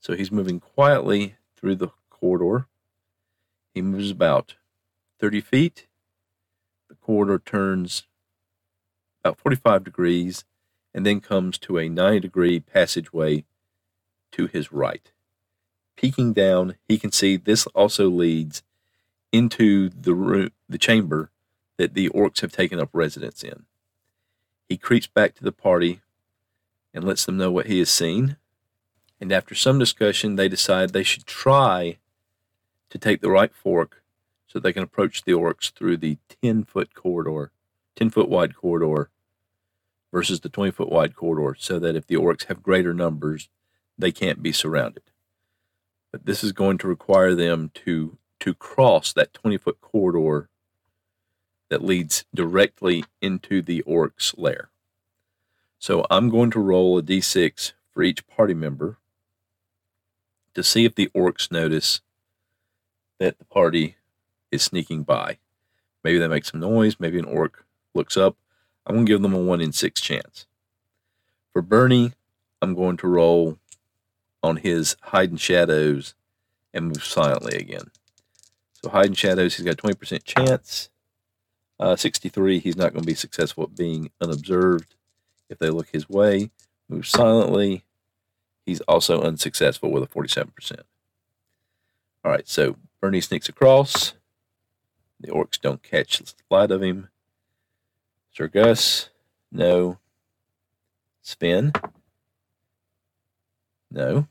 So 0.00 0.14
he's 0.14 0.30
moving 0.30 0.60
quietly 0.60 1.34
through 1.56 1.76
the 1.76 1.88
corridor. 2.10 2.66
He 3.74 3.82
moves 3.82 4.10
about 4.10 4.54
30 5.18 5.40
feet. 5.40 5.86
The 6.88 6.94
corridor 6.94 7.42
turns 7.44 8.04
about 9.24 9.38
45 9.38 9.82
degrees 9.82 10.44
and 10.94 11.04
then 11.04 11.20
comes 11.20 11.58
to 11.58 11.78
a 11.78 11.88
90 11.88 12.20
degree 12.20 12.60
passageway 12.60 13.44
to 14.32 14.46
his 14.46 14.70
right. 14.70 15.10
Peeking 15.96 16.32
down, 16.32 16.76
he 16.86 16.98
can 16.98 17.10
see 17.10 17.36
this 17.36 17.66
also 17.68 18.08
leads 18.08 18.62
into 19.32 19.88
the 19.88 20.14
room, 20.14 20.50
the 20.68 20.78
chamber 20.78 21.30
that 21.78 21.94
the 21.94 22.08
orcs 22.10 22.40
have 22.40 22.52
taken 22.52 22.80
up 22.80 22.90
residence 22.92 23.42
in. 23.42 23.64
He 24.68 24.76
creeps 24.76 25.06
back 25.06 25.34
to 25.34 25.44
the 25.44 25.52
party 25.52 26.00
and 26.92 27.04
lets 27.04 27.24
them 27.24 27.36
know 27.36 27.50
what 27.50 27.66
he 27.66 27.78
has 27.78 27.90
seen. 27.90 28.36
And 29.20 29.32
after 29.32 29.54
some 29.54 29.78
discussion, 29.78 30.36
they 30.36 30.48
decide 30.48 30.90
they 30.90 31.02
should 31.02 31.26
try 31.26 31.98
to 32.90 32.98
take 32.98 33.20
the 33.20 33.30
right 33.30 33.54
fork 33.54 34.02
so 34.46 34.58
they 34.58 34.72
can 34.72 34.82
approach 34.82 35.22
the 35.22 35.32
orcs 35.32 35.72
through 35.72 35.98
the 35.98 36.18
10 36.42 36.64
foot 36.64 36.94
corridor, 36.94 37.52
10 37.96 38.10
foot 38.10 38.28
wide 38.28 38.56
corridor 38.56 39.10
versus 40.12 40.40
the 40.40 40.48
20 40.48 40.70
foot 40.70 40.90
wide 40.90 41.14
corridor, 41.14 41.56
so 41.58 41.78
that 41.78 41.96
if 41.96 42.06
the 42.06 42.16
orcs 42.16 42.44
have 42.44 42.62
greater 42.62 42.94
numbers, 42.94 43.48
they 43.98 44.12
can't 44.12 44.42
be 44.42 44.52
surrounded. 44.52 45.02
But 46.12 46.26
this 46.26 46.42
is 46.44 46.52
going 46.52 46.78
to 46.78 46.88
require 46.88 47.34
them 47.34 47.70
to 47.84 48.18
to 48.40 48.54
cross 48.54 49.12
that 49.14 49.32
20 49.32 49.56
foot 49.56 49.80
corridor 49.80 50.48
that 51.68 51.84
leads 51.84 52.24
directly 52.34 53.04
into 53.20 53.62
the 53.62 53.82
orc's 53.82 54.34
lair. 54.36 54.70
So 55.78 56.06
I'm 56.10 56.30
going 56.30 56.50
to 56.52 56.60
roll 56.60 56.98
a 56.98 57.02
d6 57.02 57.72
for 57.92 58.02
each 58.02 58.26
party 58.26 58.54
member 58.54 58.98
to 60.54 60.62
see 60.62 60.84
if 60.84 60.94
the 60.94 61.10
orcs 61.14 61.50
notice 61.50 62.00
that 63.18 63.38
the 63.38 63.44
party 63.44 63.96
is 64.50 64.62
sneaking 64.62 65.02
by. 65.02 65.38
Maybe 66.02 66.18
they 66.18 66.28
make 66.28 66.44
some 66.44 66.60
noise, 66.60 66.96
maybe 66.98 67.18
an 67.18 67.24
orc 67.24 67.64
looks 67.94 68.16
up. 68.16 68.36
I'm 68.86 68.94
going 68.94 69.06
to 69.06 69.12
give 69.12 69.22
them 69.22 69.34
a 69.34 69.38
1 69.38 69.60
in 69.60 69.72
6 69.72 70.00
chance. 70.00 70.46
For 71.52 71.62
Bernie, 71.62 72.12
I'm 72.62 72.74
going 72.74 72.96
to 72.98 73.08
roll 73.08 73.58
on 74.42 74.58
his 74.58 74.96
hide 75.02 75.30
in 75.30 75.36
shadows 75.36 76.14
and 76.72 76.86
move 76.86 77.04
silently 77.04 77.56
again. 77.56 77.90
So 78.82 78.90
hide 78.90 79.06
in 79.06 79.14
shadows, 79.14 79.56
he's 79.56 79.64
got 79.64 79.74
a 79.74 79.82
20% 79.82 80.24
chance. 80.24 80.90
Uh, 81.78 81.96
63, 81.96 82.58
he's 82.58 82.76
not 82.76 82.92
going 82.92 83.02
to 83.02 83.06
be 83.06 83.14
successful 83.14 83.64
at 83.64 83.76
being 83.76 84.10
unobserved 84.20 84.94
if 85.48 85.58
they 85.58 85.70
look 85.70 85.88
his 85.88 86.08
way. 86.08 86.50
Move 86.88 87.06
silently, 87.06 87.84
he's 88.64 88.80
also 88.82 89.22
unsuccessful 89.22 89.90
with 89.90 90.02
a 90.02 90.06
47%. 90.06 90.80
All 92.24 92.30
right, 92.30 92.48
so 92.48 92.76
Bernie 93.00 93.20
sneaks 93.20 93.48
across. 93.48 94.14
The 95.20 95.28
orcs 95.28 95.60
don't 95.60 95.82
catch 95.82 96.18
the 96.18 96.32
sight 96.50 96.70
of 96.70 96.82
him. 96.82 97.08
Sir 98.32 98.48
Gus, 98.48 99.10
no. 99.50 99.98
Sven, 101.22 101.72
no. 103.90 104.28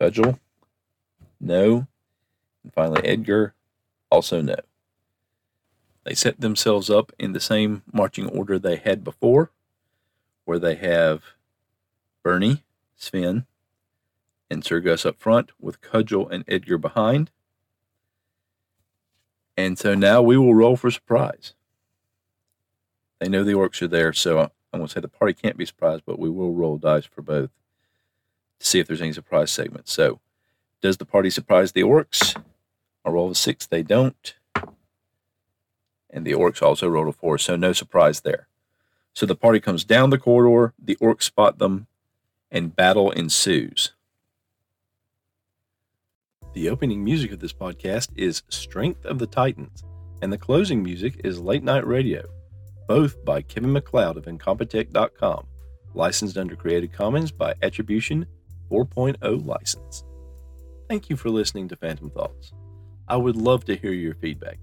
Cudgel, 0.00 0.38
no. 1.40 1.86
And 2.64 2.72
finally, 2.72 3.02
Edgar, 3.04 3.54
also 4.10 4.40
no. 4.40 4.56
They 6.04 6.14
set 6.14 6.40
themselves 6.40 6.88
up 6.90 7.12
in 7.18 7.32
the 7.32 7.40
same 7.40 7.82
marching 7.92 8.26
order 8.26 8.58
they 8.58 8.76
had 8.76 9.04
before, 9.04 9.50
where 10.44 10.58
they 10.58 10.74
have 10.76 11.22
Bernie, 12.22 12.64
Sven, 12.96 13.46
and 14.50 14.64
Sir 14.64 14.80
Gus 14.80 15.06
up 15.06 15.18
front 15.18 15.52
with 15.60 15.80
Cudgel 15.80 16.28
and 16.28 16.44
Edgar 16.48 16.78
behind. 16.78 17.30
And 19.56 19.78
so 19.78 19.94
now 19.94 20.22
we 20.22 20.36
will 20.36 20.54
roll 20.54 20.76
for 20.76 20.90
surprise. 20.90 21.54
They 23.18 23.28
know 23.28 23.44
the 23.44 23.52
orcs 23.52 23.82
are 23.82 23.88
there, 23.88 24.14
so 24.14 24.50
going 24.72 24.88
to 24.88 24.92
say 24.92 25.00
the 25.00 25.08
party 25.08 25.34
can't 25.34 25.56
be 25.56 25.66
surprised, 25.66 26.04
but 26.06 26.18
we 26.18 26.30
will 26.30 26.54
roll 26.54 26.78
dice 26.78 27.04
for 27.04 27.22
both 27.22 27.50
to 28.58 28.66
see 28.66 28.78
if 28.78 28.86
there's 28.86 29.02
any 29.02 29.12
surprise 29.12 29.50
segments. 29.50 29.92
So, 29.92 30.20
does 30.80 30.96
the 30.96 31.04
party 31.04 31.30
surprise 31.30 31.72
the 31.72 31.82
orcs? 31.82 32.40
I 33.04 33.10
roll 33.10 33.30
a 33.30 33.34
six, 33.34 33.66
they 33.66 33.82
don't. 33.82 34.34
And 36.12 36.26
the 36.26 36.32
orcs 36.32 36.62
also 36.62 36.88
rolled 36.88 37.08
a 37.08 37.12
four, 37.12 37.38
so 37.38 37.56
no 37.56 37.72
surprise 37.72 38.20
there. 38.20 38.48
So 39.12 39.26
the 39.26 39.36
party 39.36 39.60
comes 39.60 39.84
down 39.84 40.10
the 40.10 40.18
corridor, 40.18 40.74
the 40.82 40.96
orcs 40.96 41.24
spot 41.24 41.58
them, 41.58 41.86
and 42.50 42.74
battle 42.74 43.10
ensues. 43.12 43.92
The 46.52 46.68
opening 46.68 47.04
music 47.04 47.30
of 47.30 47.38
this 47.38 47.52
podcast 47.52 48.08
is 48.16 48.42
Strength 48.48 49.04
of 49.04 49.20
the 49.20 49.26
Titans, 49.26 49.84
and 50.20 50.32
the 50.32 50.38
closing 50.38 50.82
music 50.82 51.20
is 51.22 51.38
Late 51.38 51.62
Night 51.62 51.86
Radio, 51.86 52.28
both 52.88 53.24
by 53.24 53.42
Kevin 53.42 53.72
MacLeod 53.72 54.16
of 54.16 54.24
Incompetech.com, 54.24 55.46
licensed 55.94 56.36
under 56.36 56.56
Creative 56.56 56.90
Commons 56.90 57.30
by 57.30 57.54
Attribution 57.62 58.26
4.0 58.68 59.46
license. 59.46 60.04
Thank 60.88 61.08
you 61.08 61.16
for 61.16 61.30
listening 61.30 61.68
to 61.68 61.76
Phantom 61.76 62.10
Thoughts. 62.10 62.52
I 63.06 63.16
would 63.16 63.36
love 63.36 63.64
to 63.66 63.76
hear 63.76 63.92
your 63.92 64.14
feedback. 64.14 64.58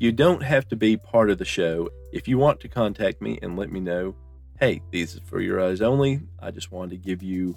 You 0.00 0.12
don't 0.12 0.42
have 0.42 0.66
to 0.68 0.76
be 0.76 0.96
part 0.96 1.28
of 1.28 1.36
the 1.36 1.44
show. 1.44 1.90
If 2.10 2.26
you 2.26 2.38
want 2.38 2.58
to 2.60 2.68
contact 2.68 3.20
me 3.20 3.38
and 3.42 3.58
let 3.58 3.70
me 3.70 3.80
know, 3.80 4.14
hey, 4.58 4.80
these 4.90 5.14
are 5.14 5.20
for 5.20 5.42
your 5.42 5.62
eyes 5.62 5.82
only. 5.82 6.22
I 6.38 6.50
just 6.52 6.72
wanted 6.72 6.92
to 6.92 6.96
give 6.96 7.22
you 7.22 7.54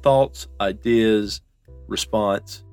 thoughts, 0.00 0.48
ideas, 0.62 1.42
response, 1.86 2.64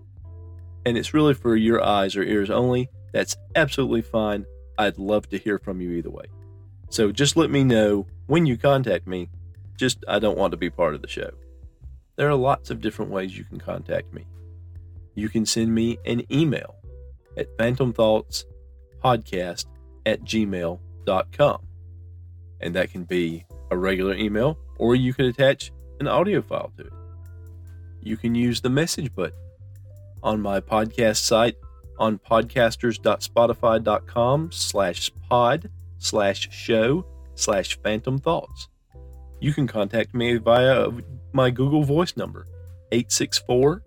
and 0.86 0.98
it's 0.98 1.14
really 1.14 1.34
for 1.34 1.58
your 1.58 1.84
eyes 1.84 2.16
or 2.16 2.24
ears 2.24 2.50
only. 2.50 2.90
That's 3.12 3.36
absolutely 3.58 4.02
fine. 4.02 4.46
I'd 4.78 4.98
love 4.98 5.28
to 5.32 5.38
hear 5.38 5.60
from 5.60 5.82
you 5.82 5.92
either 5.92 6.10
way. 6.10 6.28
So 6.90 7.12
just 7.12 7.36
let 7.36 7.50
me 7.50 7.66
know 7.66 8.08
when 8.28 8.46
you 8.46 8.56
contact 8.56 9.08
me, 9.08 9.30
just 9.76 10.06
I 10.08 10.20
don't 10.20 10.38
want 10.38 10.52
to 10.52 10.58
be 10.58 10.70
part 10.70 10.96
of 10.96 11.02
the 11.02 11.10
show. 11.10 11.32
There 12.16 12.30
are 12.30 12.36
lots 12.36 12.70
of 12.70 12.80
different 12.80 13.12
ways 13.12 13.38
you 13.38 13.44
can 13.44 13.60
contact 13.60 14.14
me. 14.14 14.26
You 15.16 15.28
can 15.28 15.46
send 15.46 15.76
me 15.76 15.98
an 16.06 16.24
email 16.32 16.76
at 17.36 17.50
phantomthoughtspodcast 19.06 19.66
at 20.06 20.24
gmail.com. 20.24 21.58
And 22.62 22.74
that 22.76 22.92
can 22.92 23.04
be 23.04 23.46
a 23.72 23.78
regular 23.78 24.16
email, 24.16 24.58
or 24.78 24.96
you 24.96 25.14
can 25.14 25.26
attach 25.26 25.74
an 26.00 26.08
audio 26.08 26.42
file 26.42 26.72
to 26.78 26.86
it. 26.86 26.94
You 28.02 28.16
can 28.18 28.34
use 28.36 28.62
the 28.62 28.70
message 28.70 29.14
button 29.14 29.38
on 30.24 30.42
my 30.42 30.62
podcast 30.62 31.18
site 31.18 31.56
on 31.98 32.20
podcasters.spotify.com 32.20 34.52
slash 34.52 35.10
pod 35.30 35.70
slash 35.98 36.50
show 36.52 37.06
slash 37.36 37.80
phantom 37.82 38.20
thoughts. 38.20 38.68
You 39.40 39.54
can 39.54 39.66
contact 39.68 40.14
me 40.14 40.36
via 40.38 40.90
my 41.34 41.50
Google 41.50 41.84
Voice 41.84 42.16
number, 42.18 42.46
864 42.92 43.82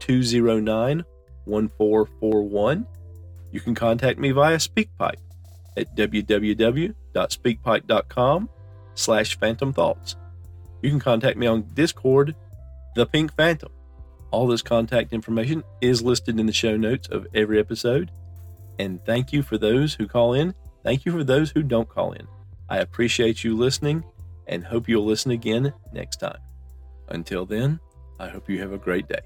209 0.00 1.04
1441. 1.44 2.86
You 3.54 3.60
can 3.60 3.74
contact 3.76 4.18
me 4.18 4.32
via 4.32 4.56
SpeakPipe 4.56 5.20
at 5.76 5.94
www.speakpipe.com 5.94 8.48
slash 8.94 9.38
phantom 9.38 9.72
thoughts. 9.72 10.16
You 10.82 10.90
can 10.90 10.98
contact 10.98 11.38
me 11.38 11.46
on 11.46 11.62
Discord, 11.72 12.34
The 12.96 13.06
Pink 13.06 13.32
Phantom. 13.36 13.70
All 14.32 14.48
this 14.48 14.60
contact 14.60 15.12
information 15.12 15.62
is 15.80 16.02
listed 16.02 16.40
in 16.40 16.46
the 16.46 16.52
show 16.52 16.76
notes 16.76 17.06
of 17.06 17.28
every 17.32 17.60
episode. 17.60 18.10
And 18.80 18.98
thank 19.04 19.32
you 19.32 19.44
for 19.44 19.56
those 19.56 19.94
who 19.94 20.08
call 20.08 20.34
in. 20.34 20.52
Thank 20.82 21.04
you 21.04 21.12
for 21.12 21.22
those 21.22 21.52
who 21.52 21.62
don't 21.62 21.88
call 21.88 22.10
in. 22.10 22.26
I 22.68 22.78
appreciate 22.78 23.44
you 23.44 23.56
listening 23.56 24.02
and 24.48 24.64
hope 24.64 24.88
you'll 24.88 25.06
listen 25.06 25.30
again 25.30 25.72
next 25.92 26.16
time. 26.16 26.40
Until 27.08 27.46
then, 27.46 27.78
I 28.18 28.26
hope 28.26 28.50
you 28.50 28.58
have 28.58 28.72
a 28.72 28.78
great 28.78 29.06
day. 29.06 29.20